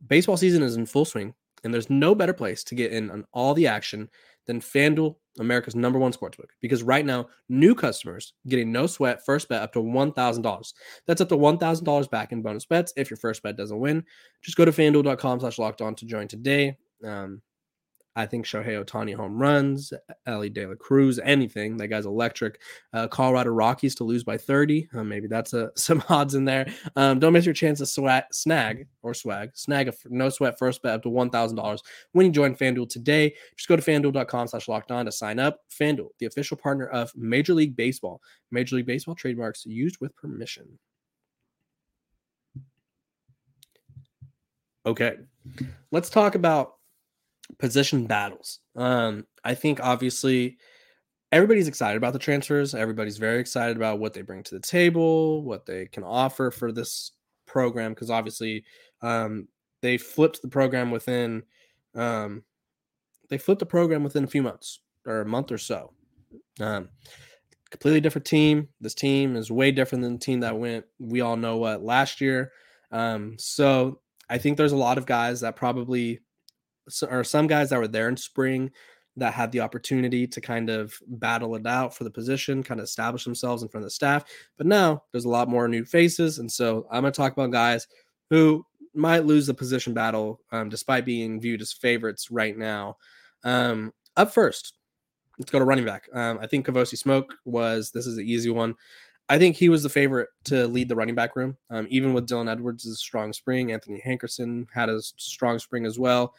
Baseball 0.06 0.36
season 0.36 0.64
is 0.64 0.76
in 0.76 0.86
full 0.86 1.06
swing, 1.06 1.34
and 1.64 1.74
there's 1.74 1.90
no 1.90 2.14
better 2.14 2.34
place 2.34 2.64
to 2.66 2.76
get 2.76 2.92
in 2.92 3.10
on 3.12 3.26
all 3.34 3.54
the 3.54 3.68
action 3.68 4.10
than 4.46 4.60
FanDuel, 4.60 5.16
America's 5.40 5.76
number 5.76 6.00
one 6.00 6.14
sportsbook. 6.14 6.50
Because 6.62 6.84
right 6.84 7.06
now, 7.06 7.28
new 7.50 7.76
customers 7.76 8.34
getting 8.48 8.72
no 8.72 8.88
sweat 8.88 9.26
first 9.26 9.50
bet 9.50 9.62
up 9.62 9.74
to 9.74 9.80
$1,000. 9.80 10.74
That's 11.08 11.22
up 11.22 11.30
to 11.30 11.38
$1,000 11.38 12.10
back 12.12 12.32
in 12.32 12.42
bonus 12.42 12.66
bets 12.66 12.94
if 12.96 13.10
your 13.10 13.18
first 13.18 13.44
bet 13.44 13.58
doesn't 13.58 13.80
win. 13.80 14.04
Just 14.42 14.58
go 14.58 14.66
to 14.66 14.72
fanduel.com 14.72 15.40
slash 15.40 15.60
locked 15.60 15.82
on 15.82 15.96
to 15.96 16.06
join 16.06 16.28
today. 16.28 16.78
Um, 17.06 17.42
I 18.16 18.28
think 18.28 18.46
Shohei 18.46 18.84
Ohtani 18.84 19.16
home 19.16 19.38
runs, 19.38 19.92
Elly 20.28 20.50
De 20.50 20.66
La 20.68 20.76
Cruz, 20.76 21.20
anything. 21.24 21.78
That 21.78 21.88
guy's 21.88 22.06
electric. 22.06 22.62
Uh, 22.94 23.08
Colorado 23.08 23.50
Rockies 23.50 23.96
to 23.96 24.04
lose 24.04 24.24
by 24.24 24.38
30. 24.38 24.90
Uh, 24.94 25.04
maybe 25.04 25.28
that's 25.28 25.54
a, 25.54 25.72
some 25.76 26.04
odds 26.10 26.36
in 26.36 26.46
there. 26.46 26.72
Um, 26.96 27.20
don't 27.20 27.34
miss 27.34 27.46
your 27.46 27.56
chance 27.56 27.80
to 27.80 27.86
swag, 27.86 28.26
snag 28.32 28.88
or 29.02 29.14
swag, 29.14 29.52
snag 29.56 29.88
a 29.88 29.94
no 30.10 30.30
sweat 30.30 30.60
first 30.60 30.84
bet 30.84 30.94
up 30.94 31.04
to 31.04 31.10
$1,000 31.10 31.80
when 32.12 32.26
you 32.28 32.32
join 32.32 32.56
FanDuel 32.56 32.90
today. 32.90 33.34
Just 33.58 33.68
go 33.68 33.76
to 33.76 33.82
fanduel.com 33.82 34.48
slash 34.48 34.68
locked 34.68 34.92
on 34.92 35.06
to 35.06 35.12
sign 35.12 35.40
up. 35.40 35.62
FanDuel, 35.72 36.10
the 36.20 36.28
official 36.28 36.56
partner 36.58 36.88
of 36.88 37.12
Major 37.16 37.56
League 37.56 37.76
Baseball. 37.76 38.22
Major 38.52 38.76
League 38.76 38.86
Baseball 38.86 39.16
trademarks 39.16 39.66
used 39.66 39.98
with 40.00 40.16
permission. 40.16 40.68
Okay, 44.86 45.16
let's 45.92 46.10
talk 46.10 46.36
about 46.36 46.74
position 47.60 48.06
battles. 48.06 48.60
Um, 48.76 49.26
I 49.44 49.56
think 49.56 49.80
obviously 49.82 50.58
everybody's 51.32 51.68
excited 51.68 51.98
about 51.98 52.14
the 52.14 52.20
transfers. 52.20 52.76
Everybody's 52.76 53.18
very 53.18 53.40
excited 53.40 53.76
about 53.76 54.00
what 54.00 54.14
they 54.14 54.22
bring 54.22 54.44
to 54.44 54.56
the 54.56 54.62
table, 54.62 55.44
what 55.44 55.66
they 55.66 55.88
can 55.88 56.04
offer 56.04 56.52
for 56.52 56.72
this 56.72 57.12
program, 57.46 57.94
because 57.94 58.10
obviously 58.10 58.64
um, 59.02 59.48
they 59.82 59.98
flipped 59.98 60.42
the 60.42 60.48
program 60.48 60.92
within 60.92 61.44
um, 61.96 62.44
they 63.30 63.38
flipped 63.38 63.60
the 63.60 63.66
program 63.66 64.04
within 64.04 64.24
a 64.24 64.28
few 64.28 64.44
months 64.44 64.80
or 65.06 65.22
a 65.22 65.26
month 65.26 65.52
or 65.52 65.58
so. 65.58 65.94
Um, 66.60 66.90
completely 67.72 68.02
different 68.02 68.26
team. 68.26 68.70
This 68.80 68.94
team 68.94 69.36
is 69.36 69.52
way 69.52 69.72
different 69.72 70.04
than 70.04 70.14
the 70.14 70.20
team 70.20 70.40
that 70.42 70.58
went. 70.58 70.86
We 71.00 71.22
all 71.22 71.36
know 71.36 71.58
what 71.58 71.84
last 71.84 72.22
year. 72.22 72.52
Um, 72.92 73.36
so 73.40 74.00
I 74.30 74.38
think 74.38 74.58
there's 74.58 74.72
a 74.72 74.78
lot 74.78 74.98
of 74.98 75.08
guys 75.08 75.42
that 75.42 75.56
probably 75.56 76.20
or 77.10 77.24
some 77.24 77.48
guys 77.48 77.70
that 77.70 77.80
were 77.80 77.88
there 77.88 78.10
in 78.10 78.18
spring 78.18 78.72
that 79.16 79.34
had 79.34 79.52
the 79.52 79.60
opportunity 79.60 80.26
to 80.26 80.42
kind 80.42 80.70
of 80.70 80.98
battle 81.08 81.56
it 81.56 81.66
out 81.68 81.96
for 81.96 82.04
the 82.04 82.10
position, 82.10 82.64
kind 82.64 82.80
of 82.80 82.86
establish 82.86 83.24
themselves 83.24 83.62
in 83.62 83.70
front 83.70 83.84
of 83.84 83.88
the 83.88 83.92
staff. 83.92 84.26
But 84.58 84.68
now 84.68 85.04
there's 85.12 85.26
a 85.26 85.30
lot 85.30 85.50
more 85.50 85.68
new 85.68 85.86
faces. 85.86 86.40
And 86.40 86.52
so 86.52 86.88
I'm 86.92 87.02
going 87.02 87.14
to 87.14 87.18
talk 87.18 87.34
about 87.34 87.52
guys 87.52 87.88
who 88.30 88.66
might 88.96 89.26
lose 89.26 89.48
the 89.48 89.54
position 89.54 89.94
battle 89.94 90.42
um, 90.52 90.70
despite 90.70 91.06
being 91.06 91.40
viewed 91.40 91.62
as 91.62 91.74
favorites 91.74 92.32
right 92.32 92.58
now. 92.58 92.98
Um, 93.44 93.94
up 94.18 94.34
first, 94.34 94.74
let's 95.38 95.52
go 95.52 95.60
to 95.60 95.66
running 95.66 95.86
back. 95.86 96.10
Um, 96.14 96.40
I 96.42 96.48
think 96.48 96.66
Kavosiey 96.66 96.98
Smoke 96.98 97.36
was, 97.46 97.92
this 97.92 98.08
is 98.08 98.18
an 98.18 98.26
easy 98.26 98.50
one. 98.50 98.76
I 99.30 99.38
think 99.38 99.56
he 99.56 99.70
was 99.70 99.84
the 99.84 99.90
favorite 99.90 100.30
to 100.46 100.68
lead 100.68 100.90
the 100.90 100.96
running 100.96 101.16
back 101.16 101.36
room, 101.36 101.58
um, 101.70 101.88
even 101.90 102.14
with 102.14 102.28
Dylan 102.28 102.52
Edwards' 102.52 103.00
strong 103.00 103.32
spring. 103.32 103.72
Anthony 103.72 104.02
Hankerson 104.06 104.66
had 104.74 104.90
a 104.90 105.02
strong 105.02 105.60
spring 105.60 105.86
as 105.86 105.98
well 105.98 106.34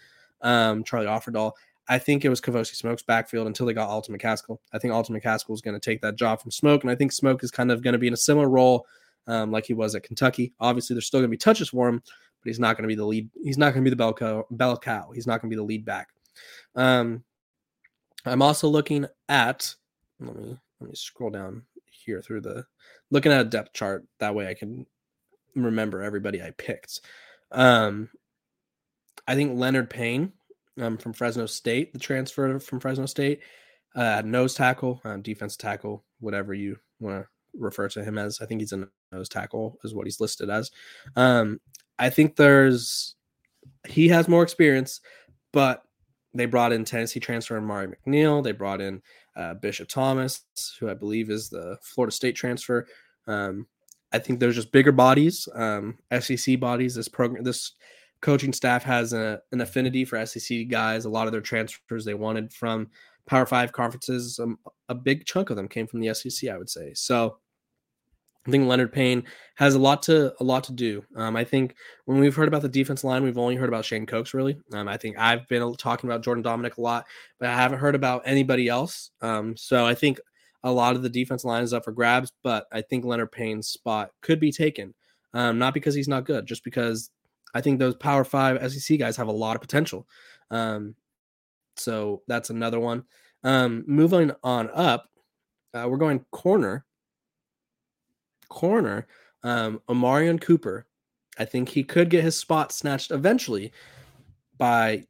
um, 0.44 0.84
Charlie 0.84 1.06
Offerdahl. 1.06 1.52
I 1.88 1.98
think 1.98 2.24
it 2.24 2.28
was 2.28 2.40
Kavosiey 2.40 2.76
Smoke's 2.76 3.02
backfield 3.02 3.46
until 3.46 3.66
they 3.66 3.74
got 3.74 3.88
Alton 3.88 4.16
McCaskill. 4.16 4.58
I 4.72 4.78
think 4.78 4.94
Alton 4.94 5.18
McCaskill 5.18 5.52
is 5.52 5.60
going 5.60 5.78
to 5.78 5.80
take 5.80 6.00
that 6.02 6.16
job 6.16 6.40
from 6.40 6.50
Smoke, 6.50 6.82
and 6.82 6.90
I 6.90 6.94
think 6.94 7.12
Smoke 7.12 7.42
is 7.42 7.50
kind 7.50 7.70
of 7.70 7.82
going 7.82 7.92
to 7.92 7.98
be 7.98 8.06
in 8.06 8.14
a 8.14 8.18
similar 8.18 8.48
role 8.48 8.86
um, 9.26 9.50
like 9.50 9.66
he 9.66 9.74
was 9.74 9.94
at 9.94 10.02
Kentucky. 10.02 10.52
Obviously, 10.60 10.94
there's 10.94 11.06
still 11.06 11.20
going 11.20 11.28
to 11.28 11.34
be 11.34 11.36
touches 11.36 11.70
for 11.70 11.88
him, 11.88 12.00
but 12.00 12.48
he's 12.48 12.60
not 12.60 12.76
going 12.76 12.84
to 12.84 12.88
be 12.88 12.94
the 12.94 13.04
lead. 13.04 13.28
He's 13.42 13.58
not 13.58 13.74
going 13.74 13.82
to 13.82 13.90
be 13.90 13.90
the 13.90 13.96
bell 13.96 14.14
cow. 14.14 14.46
Bell 14.50 14.78
cow. 14.78 15.10
He's 15.14 15.26
not 15.26 15.40
going 15.42 15.50
to 15.50 15.54
be 15.54 15.58
the 15.58 15.64
lead 15.64 15.84
back. 15.84 16.08
Um, 16.74 17.24
I'm 18.24 18.42
also 18.42 18.68
looking 18.68 19.06
at. 19.28 19.74
Let 20.20 20.36
me 20.36 20.56
let 20.80 20.88
me 20.88 20.94
scroll 20.94 21.30
down 21.30 21.62
here 21.90 22.22
through 22.22 22.42
the 22.42 22.64
looking 23.10 23.32
at 23.32 23.40
a 23.40 23.48
depth 23.48 23.72
chart. 23.74 24.04
That 24.20 24.34
way, 24.34 24.48
I 24.48 24.54
can 24.54 24.86
remember 25.54 26.02
everybody 26.02 26.42
I 26.42 26.50
picked. 26.52 27.00
Um, 27.52 28.08
I 29.26 29.34
think 29.34 29.58
Leonard 29.58 29.90
Payne 29.90 30.32
um, 30.80 30.96
from 30.96 31.12
Fresno 31.12 31.46
State, 31.46 31.92
the 31.92 31.98
transfer 31.98 32.58
from 32.58 32.80
Fresno 32.80 33.06
State, 33.06 33.40
uh, 33.94 34.22
nose 34.24 34.54
tackle, 34.54 35.00
um, 35.04 35.22
defense 35.22 35.56
tackle, 35.56 36.04
whatever 36.20 36.52
you 36.54 36.76
want 37.00 37.22
to 37.22 37.28
refer 37.56 37.88
to 37.88 38.04
him 38.04 38.18
as. 38.18 38.40
I 38.40 38.46
think 38.46 38.60
he's 38.60 38.72
a 38.72 38.88
nose 39.12 39.28
tackle, 39.28 39.78
is 39.84 39.94
what 39.94 40.06
he's 40.06 40.20
listed 40.20 40.50
as. 40.50 40.70
Um, 41.16 41.60
I 41.98 42.10
think 42.10 42.36
there's 42.36 43.14
he 43.88 44.08
has 44.08 44.28
more 44.28 44.42
experience, 44.42 45.00
but 45.52 45.82
they 46.34 46.46
brought 46.46 46.72
in 46.72 46.84
Tennessee 46.84 47.20
transfer 47.20 47.56
Amari 47.56 47.88
McNeill. 47.88 48.42
They 48.42 48.52
brought 48.52 48.80
in 48.80 49.00
uh, 49.36 49.54
Bishop 49.54 49.88
Thomas, 49.88 50.42
who 50.78 50.90
I 50.90 50.94
believe 50.94 51.30
is 51.30 51.48
the 51.48 51.78
Florida 51.82 52.12
State 52.12 52.34
transfer. 52.34 52.86
Um, 53.26 53.66
I 54.12 54.18
think 54.18 54.38
there's 54.38 54.56
just 54.56 54.72
bigger 54.72 54.92
bodies, 54.92 55.48
um, 55.54 55.98
SEC 56.20 56.58
bodies. 56.60 56.94
This 56.94 57.08
program, 57.08 57.44
this 57.44 57.72
coaching 58.20 58.52
staff 58.52 58.82
has 58.84 59.12
a, 59.12 59.40
an 59.52 59.60
affinity 59.60 60.04
for 60.04 60.24
SEC 60.24 60.68
guys. 60.68 61.04
A 61.04 61.10
lot 61.10 61.26
of 61.26 61.32
their 61.32 61.40
transfers 61.40 62.04
they 62.04 62.14
wanted 62.14 62.52
from 62.52 62.88
Power 63.26 63.46
Five 63.46 63.72
conferences, 63.72 64.38
um, 64.38 64.58
a 64.88 64.94
big 64.94 65.24
chunk 65.24 65.50
of 65.50 65.56
them 65.56 65.68
came 65.68 65.86
from 65.86 66.00
the 66.00 66.12
SEC, 66.14 66.50
I 66.50 66.58
would 66.58 66.70
say. 66.70 66.92
So 66.94 67.38
I 68.46 68.50
think 68.50 68.66
Leonard 68.66 68.92
Payne 68.92 69.24
has 69.54 69.74
a 69.74 69.78
lot 69.78 70.02
to 70.04 70.34
a 70.40 70.44
lot 70.44 70.64
to 70.64 70.72
do. 70.72 71.02
Um, 71.16 71.34
I 71.34 71.44
think 71.44 71.74
when 72.04 72.18
we've 72.18 72.34
heard 72.34 72.48
about 72.48 72.62
the 72.62 72.68
defense 72.68 73.02
line, 73.02 73.22
we've 73.22 73.38
only 73.38 73.56
heard 73.56 73.70
about 73.70 73.86
Shane 73.86 74.04
Cokes. 74.04 74.34
Really, 74.34 74.58
um, 74.74 74.88
I 74.88 74.96
think 74.98 75.16
I've 75.18 75.48
been 75.48 75.74
talking 75.76 76.10
about 76.10 76.22
Jordan 76.22 76.44
Domineck 76.44 76.76
a 76.76 76.82
lot, 76.82 77.06
but 77.38 77.48
I 77.48 77.56
haven't 77.56 77.78
heard 77.78 77.94
about 77.94 78.22
anybody 78.26 78.68
else. 78.68 79.10
Um, 79.22 79.56
so 79.56 79.86
I 79.86 79.94
think 79.94 80.20
a 80.62 80.70
lot 80.70 80.96
of 80.96 81.02
the 81.02 81.08
defense 81.08 81.44
line 81.44 81.62
is 81.62 81.72
up 81.72 81.84
for 81.84 81.92
grabs, 81.92 82.32
but 82.42 82.66
I 82.72 82.82
think 82.82 83.04
Leonard 83.04 83.32
Payne's 83.32 83.68
spot 83.68 84.10
could 84.20 84.40
be 84.40 84.52
taken. 84.52 84.94
Um, 85.32 85.58
not 85.58 85.74
because 85.74 85.94
he's 85.94 86.08
not 86.08 86.26
good, 86.26 86.46
just 86.46 86.64
because 86.64 87.10
I 87.54 87.60
think 87.60 87.78
those 87.78 87.94
Power 87.94 88.24
Five 88.24 88.72
SEC 88.72 88.98
guys 88.98 89.16
have 89.16 89.28
a 89.28 89.32
lot 89.32 89.56
of 89.56 89.62
potential. 89.62 90.06
Um, 90.50 90.94
so 91.76 92.22
that's 92.28 92.50
another 92.50 92.80
one. 92.80 93.04
Um, 93.42 93.84
moving 93.86 94.32
on 94.42 94.70
up, 94.74 95.08
uh, 95.74 95.86
we're 95.88 95.96
going 95.96 96.24
corner 96.30 96.84
corner, 98.54 99.06
um, 99.42 99.80
Cooper, 100.40 100.86
I 101.38 101.44
think 101.44 101.68
he 101.68 101.82
could 101.82 102.08
get 102.08 102.22
his 102.22 102.38
spot 102.38 102.72
snatched 102.72 103.10
eventually 103.10 103.72
by 104.56 105.04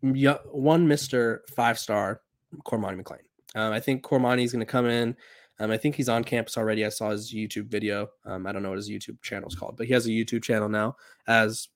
one 0.51 0.89
Mister 0.89 1.45
Five 1.55 1.79
Star 1.79 2.23
Cormani 2.65 3.03
McClain. 3.03 3.19
Um, 3.55 3.73
I 3.73 3.81
think 3.81 4.03
Cormani 4.03 4.43
is 4.43 4.53
going 4.53 4.65
to 4.65 4.67
come 4.67 4.87
in. 4.87 5.15
Um, 5.61 5.71
I 5.71 5.77
think 5.77 5.95
he's 5.95 6.09
on 6.09 6.25
campus 6.25 6.57
already. 6.57 6.85
I 6.85 6.89
saw 6.89 7.11
his 7.11 7.33
YouTube 7.33 7.69
video. 7.69 8.09
Um, 8.25 8.47
I 8.47 8.53
don't 8.53 8.63
know 8.63 8.71
what 8.71 8.79
his 8.79 8.91
YouTube 8.91 9.21
channel 9.23 9.49
is 9.49 9.55
called, 9.55 9.77
but 9.77 9.87
he 9.87 9.93
has 9.93 10.07
a 10.07 10.11
YouTube 10.11 10.43
channel 10.43 10.69
now, 10.69 10.97
as 11.29 11.69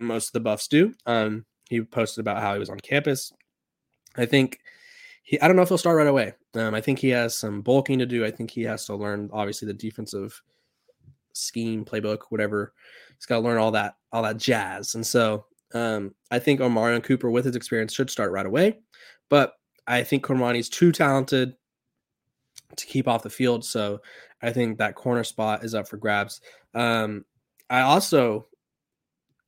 most 0.00 0.28
of 0.28 0.32
the 0.32 0.40
buffs 0.40 0.68
do. 0.68 0.92
Um, 1.06 1.44
he 1.68 1.80
posted 1.82 2.20
about 2.20 2.40
how 2.42 2.54
he 2.54 2.58
was 2.58 2.70
on 2.70 2.80
campus. 2.80 3.32
I 4.16 4.26
think 4.26 4.60
he. 5.22 5.40
I 5.40 5.46
don't 5.46 5.56
know 5.56 5.62
if 5.62 5.68
he'll 5.68 5.78
start 5.78 5.96
right 5.96 6.06
away. 6.06 6.32
Um, 6.54 6.74
I 6.74 6.80
think 6.80 6.98
he 6.98 7.10
has 7.10 7.36
some 7.36 7.62
bulking 7.62 7.98
to 7.98 8.06
do. 8.06 8.24
I 8.24 8.30
think 8.30 8.50
he 8.50 8.62
has 8.62 8.86
to 8.86 8.96
learn, 8.96 9.30
obviously, 9.32 9.66
the 9.66 9.74
defensive 9.74 10.40
scheme, 11.32 11.84
playbook, 11.84 12.18
whatever. 12.30 12.72
He's 13.16 13.26
got 13.26 13.36
to 13.36 13.42
learn 13.42 13.58
all 13.58 13.70
that, 13.72 13.96
all 14.12 14.22
that 14.22 14.38
jazz. 14.38 14.94
And 14.94 15.06
so 15.06 15.44
um, 15.74 16.14
I 16.30 16.38
think 16.38 16.60
Omarion 16.60 17.02
Cooper, 17.02 17.30
with 17.30 17.44
his 17.44 17.56
experience, 17.56 17.92
should 17.92 18.10
start 18.10 18.32
right 18.32 18.46
away. 18.46 18.78
But 19.28 19.54
I 19.86 20.02
think 20.02 20.24
Cormani's 20.24 20.68
too 20.68 20.92
talented 20.92 21.54
to 22.76 22.86
keep 22.86 23.08
off 23.08 23.22
the 23.22 23.30
field. 23.30 23.64
So 23.64 24.00
I 24.42 24.52
think 24.52 24.78
that 24.78 24.94
corner 24.94 25.24
spot 25.24 25.64
is 25.64 25.74
up 25.74 25.88
for 25.88 25.96
grabs. 25.96 26.40
Um, 26.74 27.24
I 27.70 27.80
also 27.80 28.47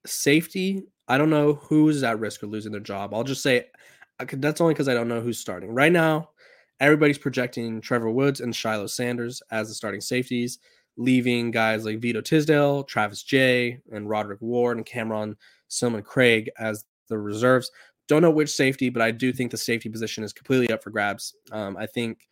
safety. 0.07 0.83
I 1.09 1.19
don't 1.19 1.31
know 1.31 1.55
who's 1.55 2.03
at 2.03 2.21
risk 2.21 2.43
of 2.43 2.51
losing 2.51 2.73
their 2.73 2.81
job. 2.81 3.15
I'll 3.15 3.25
just 3.25 3.43
say 3.43 3.67
that's 4.33 4.61
only 4.61 4.75
because 4.75 4.89
I 4.89 4.95
don't 4.95 5.09
know 5.09 5.21
who's 5.21 5.39
starting 5.39 5.73
right 5.73 5.93
now. 5.93 6.31
Everybody's 6.79 7.19
projecting 7.19 7.81
Trevor 7.81 8.11
Woods 8.11 8.41
and 8.41 8.55
Shiloh 8.55 8.87
Sanders 8.87 9.43
as 9.51 9.69
the 9.69 9.75
starting 9.75 10.01
safeties 10.01 10.59
leaving 11.01 11.51
guys 11.51 11.85
like 11.85 11.99
Vito 11.99 12.21
Tisdale, 12.21 12.85
Travis 12.85 13.23
Jay, 13.23 13.79
and 13.91 14.09
Roderick 14.09 14.41
Ward 14.41 14.77
and 14.77 14.87
Cameron 14.87 15.37
Silmon 15.69 16.05
Craig 16.05 16.51
as 16.59 16.85
the 17.09 17.19
reserves. 17.19 17.71
Don't 18.07 18.23
know 18.23 18.31
which 18.31 18.51
safety, 18.51 18.91
but 18.91 19.03
I 19.03 19.11
do 19.11 19.33
think 19.33 19.51
the 19.51 19.57
safety 19.57 19.89
position 19.89 20.25
is 20.25 20.33
completely 20.33 20.73
up 20.73 20.83
for 20.83 20.91
grabs. 20.91 21.35
Um, 21.53 21.77
I 21.77 21.87
think 21.87 22.29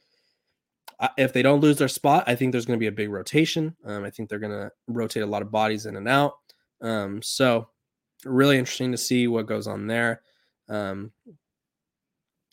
uh, 1.00 1.08
if 1.16 1.32
they 1.32 1.42
don't 1.42 1.60
lose 1.60 1.78
their 1.78 1.88
spot, 1.88 2.24
I 2.26 2.34
think 2.34 2.52
there's 2.52 2.66
going 2.66 2.78
to 2.78 2.82
be 2.82 2.88
a 2.88 2.92
big 2.92 3.10
rotation. 3.10 3.74
Um, 3.84 4.04
I 4.04 4.10
think 4.10 4.28
they're 4.28 4.38
going 4.38 4.52
to 4.52 4.70
rotate 4.88 5.22
a 5.22 5.26
lot 5.26 5.42
of 5.42 5.50
bodies 5.50 5.86
in 5.86 5.96
and 5.96 6.08
out. 6.08 6.34
Um, 6.80 7.22
so, 7.22 7.68
really 8.24 8.58
interesting 8.58 8.92
to 8.92 8.98
see 8.98 9.28
what 9.28 9.46
goes 9.46 9.66
on 9.66 9.86
there. 9.86 10.22
Um, 10.68 11.12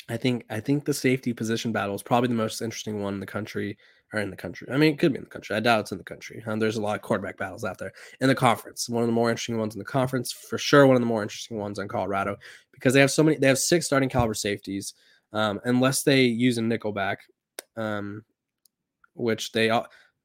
I 0.07 0.17
think 0.17 0.45
I 0.49 0.59
think 0.59 0.85
the 0.85 0.93
safety 0.93 1.33
position 1.33 1.71
battle 1.71 1.95
is 1.95 2.03
probably 2.03 2.29
the 2.29 2.35
most 2.35 2.61
interesting 2.61 3.01
one 3.01 3.15
in 3.15 3.19
the 3.19 3.25
country 3.25 3.77
or 4.13 4.19
in 4.19 4.29
the 4.29 4.35
country. 4.35 4.67
I 4.71 4.77
mean, 4.77 4.93
it 4.93 4.99
could 4.99 5.13
be 5.13 5.17
in 5.17 5.23
the 5.23 5.29
country. 5.29 5.55
I 5.55 5.59
doubt 5.59 5.81
it's 5.81 5.91
in 5.91 5.97
the 5.97 6.03
country. 6.03 6.43
Um, 6.45 6.59
there's 6.59 6.77
a 6.77 6.81
lot 6.81 6.95
of 6.95 7.01
quarterback 7.01 7.37
battles 7.37 7.63
out 7.63 7.79
there 7.79 7.91
in 8.21 8.27
the 8.27 8.35
conference. 8.35 8.87
One 8.87 9.01
of 9.01 9.07
the 9.07 9.13
more 9.13 9.31
interesting 9.31 9.57
ones 9.57 9.73
in 9.73 9.79
the 9.79 9.85
conference, 9.85 10.31
for 10.31 10.59
sure. 10.59 10.85
One 10.85 10.95
of 10.95 11.01
the 11.01 11.07
more 11.07 11.23
interesting 11.23 11.57
ones 11.57 11.79
in 11.79 11.87
Colorado 11.87 12.37
because 12.71 12.93
they 12.93 12.99
have 12.99 13.11
so 13.11 13.23
many. 13.23 13.37
They 13.37 13.47
have 13.47 13.57
six 13.57 13.87
starting 13.87 14.09
caliber 14.09 14.35
safeties, 14.35 14.93
um, 15.33 15.59
unless 15.65 16.03
they 16.03 16.23
use 16.23 16.59
a 16.59 16.61
nickelback, 16.61 17.17
um, 17.75 18.23
which 19.15 19.53
they 19.53 19.71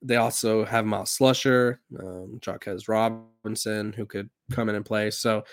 they 0.03 0.17
also 0.17 0.65
have 0.65 0.87
Myles 0.87 1.17
Slusher, 1.17 1.79
um, 1.99 2.39
Jahquez 2.41 2.89
Robinson, 2.89 3.93
who 3.93 4.07
could 4.07 4.31
come 4.51 4.69
in 4.69 4.75
and 4.75 4.85
play. 4.85 5.11
So 5.11 5.45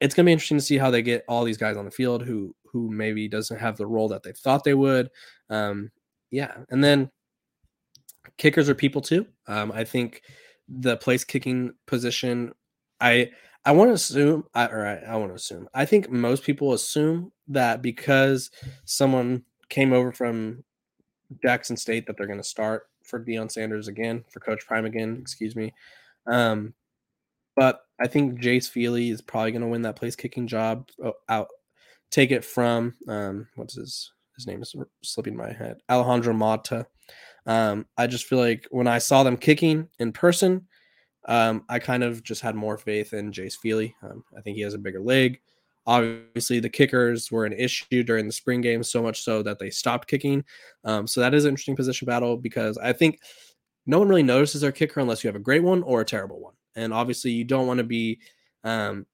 it's 0.00 0.14
gonna 0.14 0.26
be 0.26 0.32
interesting 0.32 0.58
to 0.58 0.64
see 0.64 0.78
how 0.78 0.90
they 0.90 1.02
get 1.02 1.24
all 1.28 1.44
these 1.44 1.56
guys 1.56 1.76
on 1.76 1.84
the 1.84 1.90
field 1.90 2.22
who 2.22 2.54
who 2.64 2.90
maybe 2.90 3.28
doesn't 3.28 3.58
have 3.58 3.76
the 3.76 3.86
role 3.86 4.08
that 4.08 4.22
they 4.22 4.32
thought 4.32 4.64
they 4.64 4.74
would. 4.74 5.10
Um, 5.50 5.90
yeah, 6.30 6.52
and 6.70 6.82
then 6.82 7.10
kickers 8.38 8.68
are 8.68 8.74
people 8.74 9.00
too. 9.00 9.26
Um, 9.46 9.72
I 9.72 9.84
think 9.84 10.22
the 10.68 10.96
place 10.96 11.24
kicking 11.24 11.74
position, 11.86 12.52
I 13.00 13.30
I 13.64 13.72
want 13.72 13.90
to 13.90 13.94
assume, 13.94 14.44
I, 14.54 14.66
or 14.66 14.86
I, 14.86 15.12
I 15.12 15.16
want 15.16 15.30
to 15.30 15.36
assume, 15.36 15.68
I 15.72 15.84
think 15.84 16.10
most 16.10 16.42
people 16.42 16.72
assume 16.72 17.30
that 17.48 17.80
because 17.80 18.50
someone 18.84 19.44
came 19.68 19.92
over 19.92 20.10
from 20.12 20.64
Jackson 21.42 21.76
State 21.76 22.06
that 22.06 22.16
they're 22.16 22.26
going 22.26 22.40
to 22.40 22.44
start 22.44 22.88
for 23.12 23.22
Deion 23.22 23.52
Sanders 23.52 23.88
again, 23.88 24.24
for 24.30 24.40
Coach 24.40 24.66
Prime 24.66 24.86
again, 24.86 25.18
excuse 25.20 25.54
me. 25.54 25.74
Um, 26.26 26.72
but 27.54 27.82
I 28.00 28.08
think 28.08 28.40
Jace 28.40 28.70
Feely 28.70 29.10
is 29.10 29.20
probably 29.20 29.52
going 29.52 29.60
to 29.60 29.68
win 29.68 29.82
that 29.82 29.96
place 29.96 30.16
kicking 30.16 30.46
job 30.46 30.88
oh, 31.04 31.12
out. 31.28 31.48
Take 32.10 32.30
it 32.30 32.42
from 32.42 32.94
um, 33.06 33.48
what's 33.54 33.74
his 33.74 34.12
his 34.34 34.46
name 34.46 34.62
is 34.62 34.74
slipping 35.04 35.36
my 35.36 35.52
head. 35.52 35.76
Alejandro 35.90 36.32
Mata. 36.32 36.86
Um, 37.44 37.86
I 37.98 38.06
just 38.06 38.24
feel 38.24 38.38
like 38.38 38.66
when 38.70 38.86
I 38.86 38.96
saw 38.96 39.22
them 39.22 39.36
kicking 39.36 39.88
in 39.98 40.12
person, 40.12 40.66
um, 41.28 41.64
I 41.68 41.78
kind 41.78 42.02
of 42.02 42.22
just 42.22 42.40
had 42.40 42.54
more 42.54 42.78
faith 42.78 43.12
in 43.12 43.30
Jace 43.30 43.58
Feely. 43.58 43.94
Um, 44.02 44.24
I 44.36 44.40
think 44.40 44.56
he 44.56 44.62
has 44.62 44.72
a 44.72 44.78
bigger 44.78 45.00
leg. 45.00 45.38
Obviously, 45.86 46.60
the 46.60 46.68
kickers 46.68 47.30
were 47.30 47.44
an 47.44 47.52
issue 47.52 48.02
during 48.02 48.26
the 48.26 48.32
spring 48.32 48.60
game, 48.60 48.82
so 48.82 49.02
much 49.02 49.22
so 49.22 49.42
that 49.42 49.58
they 49.58 49.70
stopped 49.70 50.08
kicking. 50.08 50.44
Um, 50.84 51.06
so 51.06 51.20
that 51.20 51.34
is 51.34 51.44
an 51.44 51.50
interesting 51.50 51.76
position 51.76 52.06
battle 52.06 52.36
because 52.36 52.78
I 52.78 52.92
think 52.92 53.20
no 53.86 53.98
one 53.98 54.08
really 54.08 54.22
notices 54.22 54.60
their 54.60 54.72
kicker 54.72 55.00
unless 55.00 55.24
you 55.24 55.28
have 55.28 55.36
a 55.36 55.40
great 55.40 55.62
one 55.62 55.82
or 55.82 56.00
a 56.00 56.04
terrible 56.04 56.40
one. 56.40 56.54
And 56.76 56.92
obviously, 56.94 57.32
you 57.32 57.44
don't 57.44 57.66
want 57.66 57.78
to 57.78 57.84
be 57.84 58.20
um, 58.64 59.06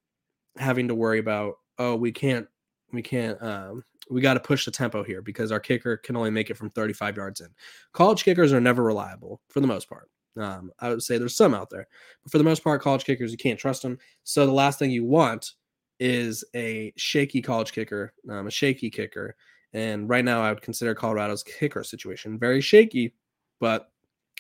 having 0.57 0.89
to 0.89 0.95
worry 0.95 1.19
about 1.19 1.55
oh 1.79 1.95
we 1.97 2.13
can't 2.13 2.47
we 2.93 3.03
can't 3.03 3.41
um, 3.43 3.85
we 4.11 4.21
got 4.21 4.35
to 4.35 4.41
push 4.41 4.65
the 4.65 4.71
tempo 4.71 5.03
here 5.03 5.23
because 5.23 5.53
our 5.53 5.61
kicker 5.61 5.97
can 5.97 6.17
only 6.17 6.31
make 6.31 6.51
it 6.51 6.57
from 6.57 6.71
35 6.71 7.17
yards 7.17 7.41
in. 7.41 7.49
College 7.93 8.25
kickers 8.25 8.53
are 8.53 8.61
never 8.61 8.83
reliable 8.83 9.41
for 9.49 9.61
the 9.61 9.67
most 9.67 9.89
part. 9.89 10.09
Um, 10.39 10.71
I 10.79 10.91
would 10.91 11.03
say 11.03 11.19
there's 11.19 11.37
some 11.37 11.55
out 11.55 11.69
there, 11.71 11.89
but 12.23 12.33
for 12.33 12.39
the 12.39 12.45
most 12.45 12.63
part, 12.63 12.81
college 12.81 13.05
kickers 13.05 13.33
you 13.33 13.39
can't 13.39 13.59
trust 13.59 13.83
them. 13.83 13.99
So 14.25 14.47
the 14.47 14.53
last 14.53 14.79
thing 14.79 14.91
you 14.91 15.05
want 15.05 15.53
is 16.01 16.45
a 16.55 16.93
shaky 16.97 17.43
college 17.43 17.73
kicker, 17.73 18.13
um, 18.31 18.47
a 18.47 18.51
shaky 18.51 18.91
kicker. 18.91 19.37
And 19.73 20.09
right 20.09 20.25
now, 20.25 20.43
I 20.43 20.53
would 20.53 20.63
consider 20.63 20.95
Colorado's 20.95 21.43
kicker 21.43 21.85
situation 21.85 22.39
very 22.39 22.61
shaky, 22.61 23.15
but 23.61 23.91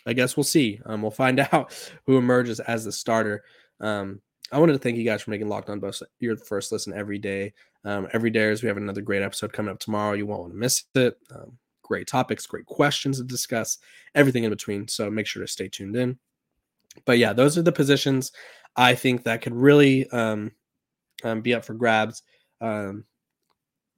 I 0.06 0.12
guess 0.12 0.36
we'll 0.36 0.44
see. 0.44 0.80
Um, 0.86 1.02
we'll 1.02 1.10
find 1.10 1.40
out 1.52 1.72
who 2.06 2.16
emerges 2.16 2.60
as 2.60 2.84
the 2.84 2.92
starter. 2.92 3.44
Um, 3.80 4.20
I 4.50 4.58
wanted 4.58 4.72
to 4.72 4.78
thank 4.78 4.96
you 4.96 5.04
guys 5.04 5.22
for 5.22 5.30
making 5.30 5.48
Locked 5.48 5.68
On 5.68 5.82
your 6.20 6.36
first 6.36 6.72
listen 6.72 6.94
every 6.94 7.18
day. 7.18 7.52
Um, 7.84 8.08
every 8.12 8.30
day 8.30 8.50
as 8.50 8.62
we 8.62 8.68
have 8.68 8.76
another 8.76 9.02
great 9.02 9.22
episode 9.22 9.52
coming 9.52 9.70
up 9.70 9.78
tomorrow. 9.78 10.14
You 10.14 10.26
won't 10.26 10.40
want 10.40 10.52
to 10.52 10.58
miss 10.58 10.84
it. 10.94 11.16
Um, 11.34 11.58
great 11.82 12.06
topics, 12.06 12.46
great 12.46 12.66
questions 12.66 13.18
to 13.18 13.24
discuss, 13.24 13.78
everything 14.14 14.44
in 14.44 14.50
between. 14.50 14.88
So 14.88 15.10
make 15.10 15.26
sure 15.26 15.42
to 15.42 15.48
stay 15.48 15.68
tuned 15.68 15.96
in. 15.96 16.18
But 17.04 17.18
yeah, 17.18 17.32
those 17.32 17.56
are 17.56 17.62
the 17.62 17.72
positions 17.72 18.32
I 18.76 18.94
think 18.94 19.24
that 19.24 19.42
could 19.42 19.54
really 19.54 20.08
um, 20.10 20.52
um, 21.24 21.40
be 21.40 21.54
up 21.54 21.64
for 21.64 21.74
grabs. 21.74 22.22
Um, 22.60 23.04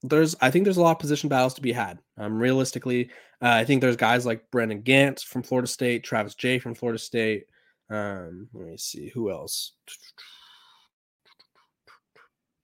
there's, 0.03 0.35
I 0.41 0.51
think 0.51 0.65
there's 0.65 0.79
a 0.79 0.83
lot 0.83 0.93
of 0.93 0.99
position 0.99 1.29
battles 1.29 1.55
to 1.55 1.61
be 1.61 1.73
had. 1.73 1.99
Um, 2.17 2.39
realistically, 2.39 3.11
uh, 3.43 3.49
I 3.49 3.65
think 3.65 3.81
there's 3.81 3.97
guys 3.97 4.25
like 4.25 4.51
Brendan 4.51 4.83
Gant 4.83 5.21
from 5.21 5.43
Florida 5.43 5.69
State, 5.69 6.05
Travis 6.05 6.35
Jay 6.35 6.59
from 6.59 6.75
Florida 6.75 6.99
State. 6.99 7.45
Um, 7.91 8.49
let 8.55 8.67
me 8.67 8.77
see 8.77 9.09
who 9.09 9.31
else 9.31 9.73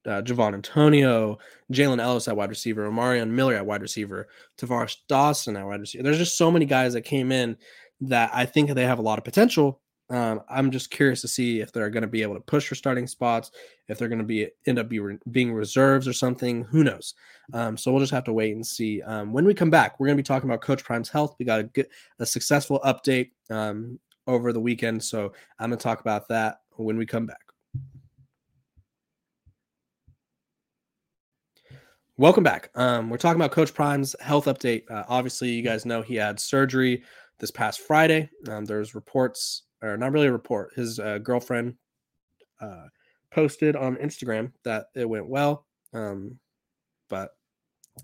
uh, 0.07 0.23
Javon 0.23 0.55
Antonio, 0.55 1.39
Jalen 1.73 2.01
Ellis 2.01 2.29
at 2.29 2.37
wide 2.37 2.51
receiver, 2.51 2.91
Marion 2.91 3.35
Miller 3.35 3.55
at 3.55 3.67
wide 3.67 3.83
receiver, 3.83 4.29
Tavares 4.59 4.97
Dawson 5.09 5.57
at 5.57 5.67
wide 5.67 5.81
receiver. 5.81 6.05
There's 6.05 6.19
just 6.19 6.39
so 6.39 6.51
many 6.51 6.65
guys 6.65 6.93
that 6.93 7.03
came 7.03 7.33
in 7.33 7.57
that 8.03 8.31
I 8.33 8.47
think 8.47 8.71
they 8.71 8.85
have 8.85 8.99
a 8.99 9.03
lot 9.03 9.19
of 9.19 9.25
potential. 9.25 9.81
Um, 10.09 10.43
I'm 10.49 10.71
just 10.71 10.91
curious 10.91 11.21
to 11.23 11.29
see 11.29 11.61
if 11.61 11.73
they're 11.73 11.91
going 11.91 12.03
to 12.03 12.09
be 12.09 12.23
able 12.23 12.35
to 12.35 12.41
push 12.41 12.69
for 12.69 12.75
starting 12.75 13.07
spots, 13.07 13.51
if 13.89 13.99
they're 13.99 14.09
going 14.09 14.21
to 14.21 14.25
be 14.25 14.49
end 14.67 14.79
up 14.79 14.89
be 14.89 15.01
re- 15.01 15.19
being 15.31 15.53
reserves 15.53 16.07
or 16.07 16.13
something. 16.13 16.65
Who 16.65 16.85
knows? 16.85 17.15
Um, 17.53 17.77
so 17.77 17.91
we'll 17.91 18.01
just 18.01 18.13
have 18.13 18.25
to 18.25 18.33
wait 18.33 18.55
and 18.55 18.67
see. 18.67 19.03
Um, 19.03 19.33
when 19.33 19.45
we 19.45 19.55
come 19.55 19.71
back, 19.71 19.99
we're 19.99 20.07
going 20.07 20.17
to 20.17 20.23
be 20.23 20.27
talking 20.27 20.49
about 20.49 20.61
Coach 20.61 20.85
Prime's 20.85 21.09
health. 21.09 21.35
We 21.39 21.45
got 21.45 21.61
a 21.61 21.65
good, 21.65 21.89
a 22.19 22.27
successful 22.27 22.81
update 22.85 23.31
um, 23.51 23.99
over 24.27 24.53
the 24.53 24.61
weekend, 24.61 25.03
so 25.03 25.33
I'm 25.59 25.71
going 25.71 25.79
to 25.79 25.83
talk 25.83 26.01
about 26.01 26.29
that 26.29 26.61
when 26.77 26.97
we 26.97 27.07
come 27.07 27.27
back. 27.27 27.47
welcome 32.19 32.45
back. 32.45 32.71
Um, 32.75 33.11
we're 33.11 33.19
talking 33.19 33.41
about 33.41 33.53
Coach 33.53 33.75
Prime's 33.75 34.17
health 34.21 34.47
update. 34.47 34.91
Uh, 34.91 35.05
obviously, 35.09 35.51
you 35.51 35.63
guys 35.63 35.85
know 35.85 36.03
he 36.03 36.15
had 36.15 36.41
surgery 36.41 37.03
this 37.39 37.51
past 37.51 37.81
Friday. 37.81 38.31
Um, 38.49 38.65
there's 38.65 38.95
reports, 38.95 39.63
or 39.93 39.97
not 39.97 40.13
really 40.13 40.27
a 40.27 40.33
report. 40.33 40.73
His 40.75 40.99
uh, 40.99 41.19
girlfriend 41.19 41.75
uh, 42.61 42.87
posted 43.31 43.77
on 43.77 43.97
Instagram 43.97 44.53
that 44.65 44.87
it 44.95 45.09
went 45.09 45.29
well. 45.29 45.67
Um, 45.93 46.39
but 47.09 47.31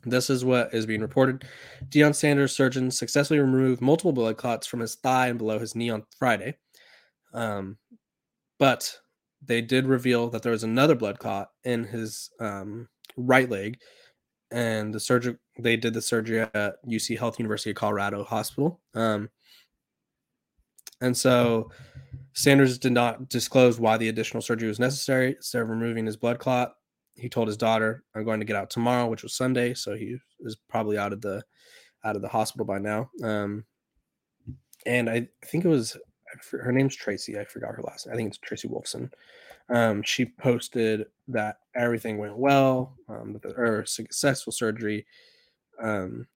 this 0.05 0.31
is 0.31 0.45
what 0.45 0.73
is 0.73 0.87
being 0.87 1.01
reported. 1.01 1.45
Deion 1.89 2.15
Sanders' 2.15 2.57
surgeon 2.57 2.91
successfully 2.91 3.41
removed 3.41 3.81
multiple 3.81 4.13
blood 4.13 4.37
clots 4.37 4.67
from 4.67 4.81
his 4.81 4.95
thigh 4.97 5.29
and 5.29 5.39
below 5.39 5.59
his 5.59 5.75
knee 5.75 5.91
on 5.91 6.05
Friday. 6.19 6.57
Um, 7.35 7.79
but 8.59 8.97
they 9.45 9.61
did 9.61 9.87
reveal 9.87 10.31
that 10.31 10.43
there 10.43 10.53
was 10.53 10.65
another 10.65 10.95
blood 10.95 11.19
clot 11.19 11.49
in 11.65 11.85
his 11.85 12.31
um, 12.41 12.89
right 13.17 13.51
leg, 13.51 13.79
and 14.51 14.95
the 14.95 15.01
surgery 15.01 15.37
they 15.59 15.77
did 15.77 15.95
the 15.95 16.03
surgery 16.03 16.41
at 16.41 16.77
UC 16.87 17.19
Health 17.19 17.39
University 17.39 17.71
of 17.71 17.77
Colorado 17.77 18.25
Hospital. 18.25 18.81
Um, 18.95 19.31
and 21.03 21.17
so 21.17 21.71
Sanders 22.33 22.79
did 22.79 22.93
not 22.93 23.29
disclose 23.29 23.79
why 23.79 23.99
the 23.99 24.09
additional 24.09 24.41
surgery 24.41 24.69
was 24.69 24.81
necessary 24.81 25.35
instead 25.37 25.61
of 25.61 25.69
removing 25.69 26.07
his 26.07 26.17
blood 26.17 26.39
clot 26.39 26.73
he 27.15 27.29
told 27.29 27.49
his 27.49 27.57
daughter, 27.57 28.05
"I'm 28.15 28.25
going 28.25 28.41
to 28.41 28.47
get 28.47 28.57
out 28.57 28.71
tomorrow," 28.71 29.07
which 29.07 29.23
was 29.23 29.35
Sunday, 29.35 29.75
so 29.75 29.95
he 29.95 30.17
is 30.41 30.57
probably 30.69 30.99
out 30.99 31.13
of 31.13 31.21
the 31.21 31.43
out 32.05 32.17
of 32.17 32.23
the 32.23 32.29
hospital 32.29 32.67
by 32.67 32.79
now. 32.79 33.11
Um, 33.23 33.65
and 34.87 35.09
I, 35.09 35.29
think 35.45 35.65
it 35.65 35.69
was 35.69 35.97
her 36.51 36.73
name's 36.73 36.97
Tracy. 36.97 37.39
I 37.39 37.45
forgot 37.45 37.75
her 37.75 37.83
last 37.83 38.07
name. 38.07 38.15
I 38.15 38.17
think 38.17 38.29
it's 38.29 38.39
Tracy 38.39 38.69
Wolfson. 38.69 39.13
Um, 39.69 40.03
she 40.03 40.25
posted 40.25 41.07
that 41.29 41.59
everything 41.77 42.19
went 42.19 42.37
well, 42.37 42.97
um, 43.09 43.41
or 43.57 43.85
successful 43.87 44.53
surgery. 44.53 45.07
Um, 45.81 46.27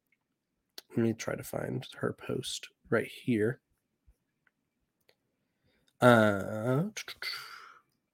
let 0.96 0.98
me 1.04 1.12
try 1.14 1.34
to 1.34 1.42
find 1.42 1.86
her 1.96 2.12
post 2.12 2.68
right 2.90 3.08
here. 3.08 3.60
Uh, 6.00 6.84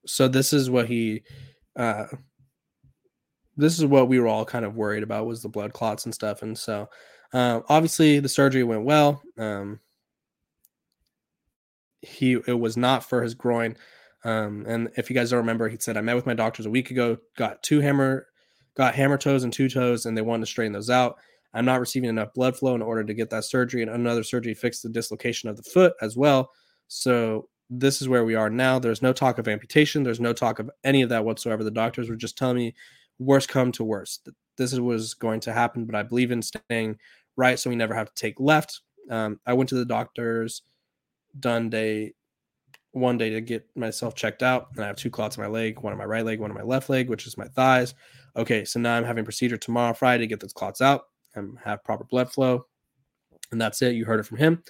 so 0.07 0.29
this 0.29 0.53
is 0.53 0.71
what 0.71 0.87
he 0.87 1.23
uh, 1.77 2.07
this 3.57 3.79
is 3.79 3.85
what 3.85 4.09
we 4.09 4.19
were 4.19 4.29
all 4.29 4.45
kind 4.45 4.65
of 4.65 4.77
worried 4.77 5.03
about 5.03 5.27
was 5.27 5.43
the 5.43 5.49
blood 5.49 5.73
clots 5.73 6.05
and 6.05 6.15
stuff. 6.15 6.43
And 6.43 6.57
so, 6.57 6.89
uh, 7.33 7.61
obviously, 7.69 8.19
the 8.21 8.29
surgery 8.29 8.65
went 8.65 8.85
well. 8.85 9.23
Um, 9.39 9.81
he 12.01 12.33
it 12.47 12.59
was 12.59 12.77
not 12.77 13.05
for 13.09 13.23
his 13.23 13.35
groin. 13.35 13.77
Um, 14.25 14.65
and 14.67 14.89
if 14.97 15.11
you 15.11 15.15
guys 15.15 15.31
don't 15.31 15.39
remember, 15.39 15.69
he 15.69 15.79
said 15.81 15.97
I 15.97 16.01
met 16.01 16.17
with 16.17 16.27
my 16.27 16.35
doctors 16.35 16.67
a 16.67 16.71
week 16.71 16.91
ago, 16.91 17.19
got 17.37 17.62
two 17.62 17.81
hammer, 17.81 18.27
got 18.77 18.95
hammer 18.95 19.19
toes 19.19 19.45
and 19.45 19.53
two 19.53 19.69
toes, 19.69 20.07
and 20.07 20.17
they 20.17 20.23
wanted 20.23 20.43
to 20.43 20.51
straighten 20.51 20.73
those 20.73 20.91
out. 20.91 21.17
I'm 21.55 21.65
not 21.65 21.81
receiving 21.81 22.09
enough 22.09 22.33
blood 22.35 22.57
flow 22.57 22.75
in 22.75 22.83
order 22.83 23.05
to 23.05 23.15
get 23.15 23.31
that 23.31 23.45
surgery, 23.45 23.83
and 23.83 23.91
another 23.91 24.23
surgery 24.23 24.55
fixed 24.55 24.83
the 24.83 24.89
dislocation 24.89 25.49
of 25.49 25.57
the 25.57 25.62
foot 25.62 25.95
as 26.01 26.17
well. 26.17 26.51
So 26.89 27.49
this 27.75 28.02
is 28.02 28.09
where 28.09 28.25
we 28.25 28.35
are 28.35 28.50
now. 28.50 28.79
There's 28.79 29.00
no 29.00 29.14
talk 29.14 29.38
of 29.38 29.49
amputation. 29.49 30.02
There's 30.02 30.21
no 30.21 30.35
talk 30.35 30.59
of 30.59 30.71
any 30.85 31.00
of 31.00 31.09
that 31.09 31.25
whatsoever. 31.25 31.64
The 31.64 31.71
doctors 31.71 32.11
were 32.11 32.17
just 32.17 32.37
telling 32.37 32.57
me 32.57 32.75
worst 33.19 33.49
come 33.49 33.73
to 33.73 33.85
worst. 33.85 34.29
This 34.59 34.79
was 34.79 35.14
going 35.14 35.41
to 35.41 35.55
happen, 35.55 35.87
but 35.87 35.95
I 35.95 36.02
believe 36.02 36.31
in 36.31 36.43
staying 36.43 36.99
right 37.37 37.59
so 37.59 37.71
we 37.71 37.76
never 37.76 37.95
have 37.95 38.12
to 38.12 38.14
take 38.14 38.38
left. 38.38 38.83
Um, 39.11 39.41
I 39.47 39.55
went 39.55 39.71
to 39.71 39.75
the 39.75 39.87
doctor's 39.87 40.62
done 41.41 41.71
day 41.71 42.12
one 42.91 43.17
day 43.17 43.31
to 43.31 43.41
get 43.41 43.67
myself 43.75 44.14
checked 44.14 44.43
out, 44.43 44.69
and 44.75 44.85
I 44.85 44.87
have 44.87 44.97
two 44.97 45.09
clots 45.09 45.38
in 45.38 45.43
my 45.43 45.49
leg, 45.49 45.81
one 45.81 45.95
on 45.95 45.99
my 45.99 46.05
right 46.05 46.26
leg, 46.26 46.41
one 46.41 46.50
on 46.50 46.57
my 46.57 46.62
left 46.62 46.91
leg, 46.91 47.09
which 47.09 47.26
is 47.26 47.38
my 47.38 47.49
thighs. 47.49 47.95
Okay, 48.37 48.67
so 48.67 48.81
now 48.81 48.95
I'm 48.95 49.05
having 49.05 49.25
procedure 49.25 49.57
tomorrow, 49.57 49.95
Friday, 49.95 50.25
to 50.25 50.26
get 50.26 50.41
those 50.41 50.52
clots 50.52 50.83
out 50.83 51.05
and 51.35 51.57
have 51.64 51.83
proper 51.85 52.05
blood 52.05 52.31
flow. 52.31 52.66
And 53.51 53.59
that's 53.59 53.81
it. 53.81 53.94
You 53.94 54.05
heard 54.05 54.20
it 54.20 54.27
from 54.27 54.37
him. 54.37 54.62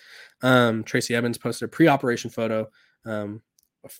Um, 0.42 0.84
Tracy 0.84 1.16
Evans 1.16 1.36
posted 1.36 1.66
a 1.66 1.68
pre-operation 1.68 2.30
photo 2.30 2.68
um, 3.04 3.42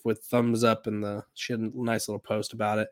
with 0.03 0.23
thumbs 0.23 0.63
up, 0.63 0.87
and 0.87 1.03
the 1.03 1.23
she 1.33 1.53
had 1.53 1.59
a 1.59 1.71
nice 1.73 2.07
little 2.07 2.19
post 2.19 2.53
about 2.53 2.79
it 2.79 2.89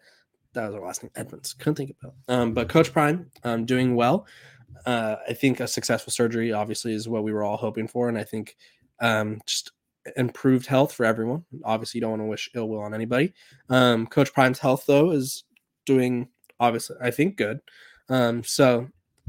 that 0.54 0.66
was 0.66 0.76
her 0.76 0.82
last 0.82 1.04
name, 1.04 1.12
Edmonds. 1.16 1.54
Couldn't 1.54 1.76
think 1.76 1.96
about. 2.02 2.14
Um, 2.28 2.54
but 2.54 2.70
Coach 2.70 2.92
Prime, 2.92 3.30
um, 3.44 3.66
doing 3.66 3.96
well. 3.96 4.26
Uh, 4.86 5.18
I 5.28 5.34
think 5.34 5.60
a 5.60 5.68
successful 5.68 6.12
surgery 6.12 6.52
obviously 6.52 6.94
is 6.94 7.08
what 7.08 7.24
we 7.24 7.32
were 7.32 7.44
all 7.44 7.58
hoping 7.58 7.88
for, 7.88 8.10
and 8.10 8.18
I 8.18 8.24
think 8.24 8.56
um, 9.00 9.42
just 9.46 9.72
improved 10.18 10.66
health 10.66 10.94
for 10.94 11.06
everyone. 11.06 11.46
Obviously, 11.64 12.00
you 12.00 12.02
don't 12.02 12.12
want 12.12 12.22
to 12.22 12.28
wish 12.28 12.50
ill 12.56 12.70
will 12.70 12.82
on 12.82 12.94
anybody. 12.94 13.34
Um, 13.70 14.08
Coach 14.08 14.34
Prime's 14.34 14.60
health 14.60 14.86
though 14.88 15.12
is 15.12 15.44
doing 15.86 16.28
obviously, 16.60 16.96
I 17.02 17.12
think 17.12 17.38
good. 17.38 17.60
Um, 18.10 18.44
so 18.44 18.88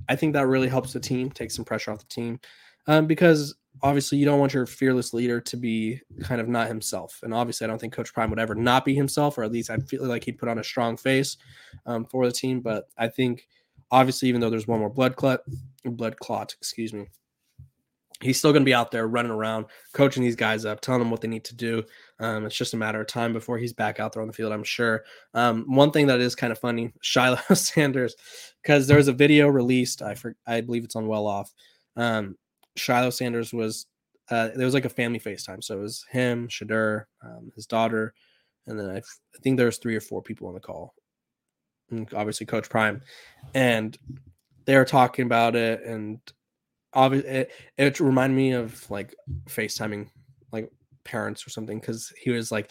I 0.09 0.17
think 0.17 0.33
that 0.33 0.47
really 0.47 0.69
helps 0.69 0.93
the 0.93 1.01
team, 1.01 1.31
take 1.31 1.51
some 1.51 1.65
pressure 1.65 1.93
off 1.93 1.99
the 1.99 2.07
team, 2.07 2.41
um, 2.87 3.07
because 3.07 3.55
obviously 3.83 4.19
you 4.19 4.25
don't 4.25 4.39
want 4.39 4.55
your 4.55 4.67
fearless 4.67 5.13
leader 5.13 5.41
to 5.41 5.57
be 5.57 6.01
kind 6.21 6.41
of 6.41 6.49
not 6.49 6.69
himself. 6.69 7.21
And 7.23 7.35
obviously, 7.35 7.65
I 7.65 7.69
don't 7.69 7.81
think 7.81 7.93
Coach 7.93 8.15
Prime 8.15 8.31
would 8.31 8.39
ever 8.39 8.55
not 8.55 8.85
be 8.85 8.95
himself, 8.95 9.37
or 9.37 9.43
at 9.43 9.53
least 9.53 9.71
I 9.71 9.77
feel 9.79 10.07
like 10.07 10.25
he'd 10.25 10.39
put 10.39 10.49
on 10.49 10.59
a 10.59 10.65
strong 10.65 10.97
face 10.97 11.37
um, 11.87 12.05
for 12.05 12.27
the 12.27 12.33
team. 12.33 12.61
But 12.61 12.89
I 12.97 13.09
think 13.09 13.49
obviously, 13.91 14.29
even 14.29 14.41
though 14.41 14.51
there's 14.51 14.69
one 14.69 14.81
more 14.81 14.91
blood 14.91 15.17
clot, 15.17 15.41
blood 15.85 16.17
clot, 16.19 16.55
excuse 16.59 16.93
me, 16.93 17.09
he's 18.21 18.39
still 18.39 18.53
going 18.53 18.63
to 18.63 18.69
be 18.69 18.75
out 18.75 18.91
there 18.91 19.09
running 19.09 19.33
around, 19.33 19.67
coaching 19.93 20.23
these 20.23 20.37
guys 20.37 20.65
up, 20.65 20.81
telling 20.81 21.01
them 21.01 21.11
what 21.11 21.21
they 21.21 21.29
need 21.29 21.45
to 21.45 21.57
do. 21.57 21.83
Um, 22.21 22.47
it's 22.47 22.57
just 22.57 22.75
a 22.75 22.77
matter 22.77 23.01
of 23.01 23.09
time 23.09 23.33
before 23.33 23.59
he's 23.59 23.73
back 23.73 23.99
out 23.99 24.13
there 24.13 24.23
on 24.23 24.29
the 24.29 24.35
field, 24.35 24.53
I'm 24.53 24.65
sure. 24.65 25.05
Um, 25.35 25.65
one 25.67 25.91
thing 25.91 26.07
that 26.07 26.21
is 26.21 26.35
kind 26.35 26.53
of 26.53 26.59
funny, 26.59 26.93
Shiloh 27.01 27.41
Sanders, 27.55 28.15
because 28.63 28.87
there 28.87 28.97
was 28.97 29.09
a 29.09 29.13
video 29.13 29.49
released, 29.49 30.03
I 30.03 30.15
for, 30.15 30.37
I 30.47 30.61
believe 30.61 30.85
it's 30.85 30.97
on 30.97 31.09
Well 31.09 31.27
Off. 31.27 31.53
Um, 31.97 32.37
Shiloh 32.77 33.11
Sanders 33.11 33.53
was 33.53 33.87
uh, 34.31 34.49
there 34.55 34.65
was 34.65 34.75
like 34.75 34.85
a 34.85 34.91
family 34.91 35.21
FaceTime. 35.21 35.63
So 35.63 35.79
it 35.79 35.83
was 35.83 36.05
him, 36.11 36.49
Shedeur, 36.49 37.05
um, 37.23 37.53
his 37.55 37.67
daughter, 37.67 38.15
and 38.67 38.79
then 38.79 38.89
I, 38.89 38.99
f- 38.99 39.21
I 39.35 39.39
think 39.43 39.57
there 39.57 39.67
was 39.67 39.79
three 39.79 39.97
or 39.97 40.01
four 40.01 40.23
people 40.23 40.49
on 40.49 40.55
the 40.55 40.61
call. 40.61 40.95
And 41.91 42.13
obviously, 42.15 42.47
Coach 42.47 42.71
Prime, 42.71 43.03
and 43.55 43.99
they 44.65 44.77
were 44.77 44.85
talking 44.85 45.27
about 45.27 45.57
it, 45.57 45.83
and 45.83 46.21
obviously, 46.95 47.29
it, 47.29 47.51
it 47.77 48.01
reminded 48.01 48.37
me 48.37 48.53
of 48.53 48.91
like 48.91 49.15
FaceTiming 49.47 50.09
like 50.53 50.71
parents 51.05 51.47
or 51.47 51.51
something 51.51 51.81
because 51.81 52.13
he 52.19 52.31
was 52.31 52.51
like, 52.51 52.71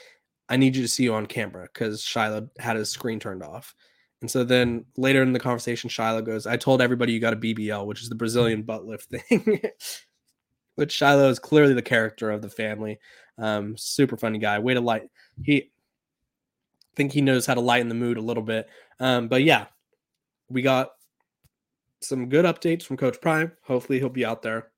"I 0.50 0.58
need 0.58 0.76
you 0.76 0.82
to 0.82 0.88
see 0.88 1.04
you 1.04 1.14
on 1.14 1.28
camera," 1.28 1.68
because 1.72 2.02
Shiloh 2.02 2.50
had 2.58 2.78
his 2.78 2.90
screen 2.90 3.20
turned 3.20 3.44
off. 3.44 3.76
And 4.22 4.30
so 4.30 4.44
then 4.44 4.86
later 4.98 5.24
in 5.24 5.34
the 5.34 5.40
conversation, 5.40 5.90
Shiloh 5.90 6.22
goes, 6.22 6.46
I 6.46 6.56
told 6.56 6.82
everybody 6.82 7.12
you 7.12 7.20
got 7.20 7.34
a 7.34 7.38
BBL, 7.38 7.86
which 7.86 8.02
is 8.02 8.10
the 8.10 8.16
Brazilian 8.16 8.62
butt 8.62 8.86
lift 8.86 9.10
thing. 9.10 9.62
which 10.76 10.92
Shiloh 10.92 11.30
is 11.30 11.40
clearly 11.40 11.74
the 11.74 11.82
character 11.82 12.32
of 12.32 12.42
the 12.42 12.50
family. 12.50 13.00
Um, 13.38 13.76
super 13.78 14.18
funny 14.18 14.40
guy. 14.40 14.60
Way 14.60 14.76
to 14.76 14.82
light. 14.82 15.10
He 15.44 15.58
I 15.58 16.96
think 16.96 17.14
he 17.14 17.22
knows 17.22 17.46
how 17.46 17.54
to 17.54 17.62
lighten 17.62 17.90
the 17.90 17.96
mood 17.96 18.18
a 18.18 18.22
little 18.22 18.44
bit. 18.44 18.68
Um, 19.00 19.28
but 19.28 19.44
yeah, 19.44 19.68
we 20.50 20.62
got 20.62 20.92
some 22.02 22.28
good 22.28 22.46
updates 22.46 22.84
from 22.84 22.98
Coach 22.98 23.22
Prime. 23.22 23.52
Hopefully 23.64 24.00
he'll 24.00 24.10
be 24.10 24.26
out 24.26 24.42
there 24.42 24.72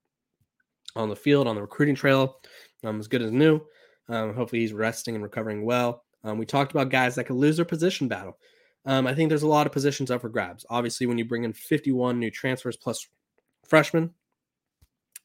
on 0.95 1.09
the 1.09 1.15
field, 1.15 1.47
on 1.47 1.55
the 1.55 1.61
recruiting 1.61 1.95
trail, 1.95 2.39
um, 2.83 2.99
as 2.99 3.07
good 3.07 3.23
as 3.23 3.31
new. 3.31 3.59
Um, 4.09 4.35
hopefully 4.35 4.61
he's 4.61 4.73
resting 4.73 5.15
and 5.15 5.23
recovering 5.23 5.65
well. 5.65 6.03
Um, 6.23 6.37
we 6.37 6.45
talked 6.45 6.71
about 6.71 6.89
guys 6.89 7.15
that 7.15 7.23
could 7.23 7.35
lose 7.35 7.55
their 7.55 7.65
position 7.65 8.07
battle. 8.07 8.37
Um, 8.85 9.07
I 9.07 9.13
think 9.13 9.29
there's 9.29 9.43
a 9.43 9.47
lot 9.47 9.65
of 9.65 9.73
positions 9.73 10.11
up 10.11 10.21
for 10.21 10.29
grabs. 10.29 10.65
Obviously, 10.69 11.05
when 11.05 11.17
you 11.17 11.25
bring 11.25 11.43
in 11.43 11.53
51 11.53 12.19
new 12.19 12.29
transfers 12.29 12.75
plus 12.75 13.07
freshmen, 13.65 14.11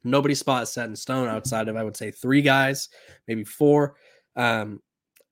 nobody's 0.05 0.39
spot 0.39 0.63
is 0.63 0.71
set 0.71 0.89
in 0.89 0.97
stone 0.97 1.29
outside 1.29 1.69
of, 1.69 1.77
I 1.77 1.83
would 1.83 1.97
say, 1.97 2.11
three 2.11 2.43
guys, 2.43 2.89
maybe 3.27 3.45
four. 3.45 3.97
Um, 4.37 4.81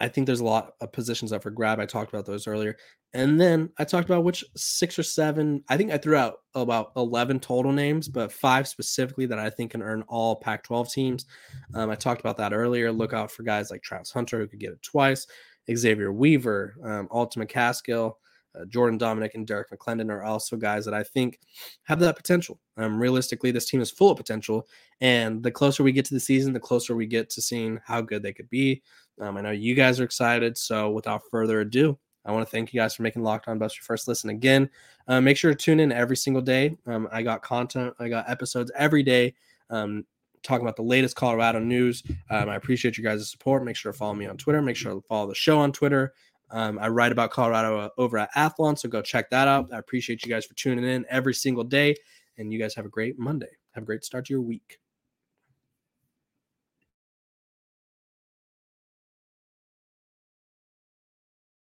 I 0.01 0.09
think 0.09 0.27
there's 0.27 0.41
a 0.41 0.45
lot 0.45 0.75
of 0.81 0.93
positions 0.93 1.33
up 1.33 1.43
for 1.43 1.51
grab. 1.51 1.81
I 1.81 1.87
talked 1.87 2.13
about 2.13 2.27
those 2.27 2.47
earlier. 2.47 2.77
And 3.15 3.41
then 3.41 3.71
I 3.79 3.85
talked 3.85 4.11
about 4.11 4.25
which 4.25 4.45
six 4.57 4.99
or 4.99 5.03
seven, 5.03 5.65
I 5.71 5.79
think 5.79 5.91
I 5.91 5.97
threw 5.97 6.17
out 6.17 6.41
about 6.55 6.93
11 6.97 7.41
total 7.41 7.73
names, 7.73 8.09
but 8.09 8.31
five 8.31 8.69
specifically 8.69 9.25
that 9.27 9.39
I 9.39 9.49
think 9.49 9.71
can 9.71 9.81
earn 9.81 10.03
all 10.03 10.37
Pac 10.37 10.65
12 10.65 10.93
teams. 10.93 11.25
Um, 11.73 11.89
I 11.89 11.95
talked 11.95 12.21
about 12.21 12.37
that 12.37 12.53
earlier. 12.53 12.93
Look 12.93 13.15
out 13.15 13.31
for 13.31 13.43
guys 13.43 13.71
like 13.71 13.83
Travis 13.83 14.11
Hunter, 14.11 14.41
who 14.41 14.47
could 14.47 14.61
get 14.61 14.73
it 14.73 14.83
twice. 14.83 15.27
Xavier 15.75 16.13
Weaver, 16.13 16.77
um, 16.83 17.09
Alton 17.11 17.45
McCaskill, 17.45 18.15
uh, 18.59 18.65
Jordan 18.67 18.99
Domineck, 18.99 19.35
and 19.35 19.47
Derrick 19.47 19.71
McLendon 19.71 20.11
are 20.11 20.23
also 20.23 20.57
guys 20.57 20.85
that 20.85 20.95
I 20.95 21.03
think 21.03 21.41
have 21.85 22.01
that 22.01 22.17
potential. 22.17 22.59
Um, 22.77 22.99
realistically, 22.99 23.51
this 23.51 23.67
team 23.67 23.81
is 23.81 23.91
full 23.91 24.11
of 24.11 24.17
potential, 24.17 24.67
and 25.01 25.43
the 25.43 25.51
closer 25.51 25.83
we 25.83 25.93
get 25.93 26.05
to 26.07 26.15
the 26.15 26.21
season, 26.21 26.53
the 26.53 26.61
closer 26.61 26.95
we 26.95 27.07
get 27.07 27.29
to 27.31 27.43
seeing 27.43 27.81
how 27.85 28.01
good 28.01 28.23
they 28.23 28.33
could 28.33 28.49
be. 28.49 28.83
Um, 29.21 29.37
I 29.37 29.41
know 29.41 29.51
you 29.51 29.75
guys 29.75 30.01
are 30.01 30.05
excited, 30.05 30.57
so 30.57 30.91
without 30.91 31.23
further 31.31 31.61
ado, 31.61 31.99
I 32.25 32.33
want 32.33 32.47
to 32.47 32.51
thank 32.51 32.75
you 32.75 32.81
guys 32.81 32.95
for 32.95 33.03
making 33.03 33.23
Locked 33.23 33.49
On 33.49 33.59
your 33.59 33.71
first 33.83 34.09
listen 34.09 34.31
again. 34.31 34.69
Uh, 35.07 35.21
make 35.21 35.37
sure 35.37 35.53
to 35.53 35.57
tune 35.57 35.81
in 35.81 35.93
every 35.93 36.17
single 36.17 36.43
day. 36.43 36.77
Um, 36.87 37.09
I 37.13 37.23
got 37.23 37.43
content, 37.43 37.95
I 37.99 38.09
got 38.09 38.29
episodes 38.29 38.71
every 38.77 39.03
day. 39.03 39.35
Um, 39.71 40.05
talking 40.47 40.65
about 40.65 40.77
the 40.77 40.83
latest 40.83 41.17
Colorado 41.17 41.59
news. 41.59 42.03
Um, 42.31 42.49
I 42.49 42.57
appreciate 42.57 42.97
you 42.97 43.05
guys' 43.05 43.31
support. 43.31 43.65
Make 43.65 43.77
sure 43.77 43.93
to 43.93 43.99
follow 43.99 44.15
me 44.15 44.27
on 44.27 44.37
Twitter. 44.37 44.63
Make 44.63 44.77
sure 44.77 44.95
to 44.95 45.03
follow 45.09 45.29
the 45.29 45.35
show 45.35 45.59
on 45.59 45.73
Twitter. 45.73 46.15
Um, 46.51 46.79
I 46.79 46.89
write 46.89 47.13
about 47.13 47.31
Colorado 47.31 47.79
uh, 47.79 47.89
over 47.99 48.19
at 48.19 48.33
Athlon, 48.35 48.79
so 48.79 48.89
go 48.89 49.03
check 49.03 49.31
that 49.31 49.49
out. 49.49 49.73
I 49.73 49.79
appreciate 49.79 50.25
you 50.25 50.31
guys 50.31 50.47
for 50.47 50.55
tuning 50.55 50.85
in 50.85 51.05
every 51.11 51.35
single 51.35 51.65
day, 51.65 51.97
and 52.39 52.53
you 52.53 52.59
guys 52.59 52.75
have 52.77 52.87
a 52.87 52.89
great 52.91 53.19
Monday. 53.19 53.51
Have 53.73 53.83
a 53.83 53.87
great 53.87 54.05
start 54.05 54.27
to 54.27 54.33
your 54.33 54.43
week. 54.43 54.79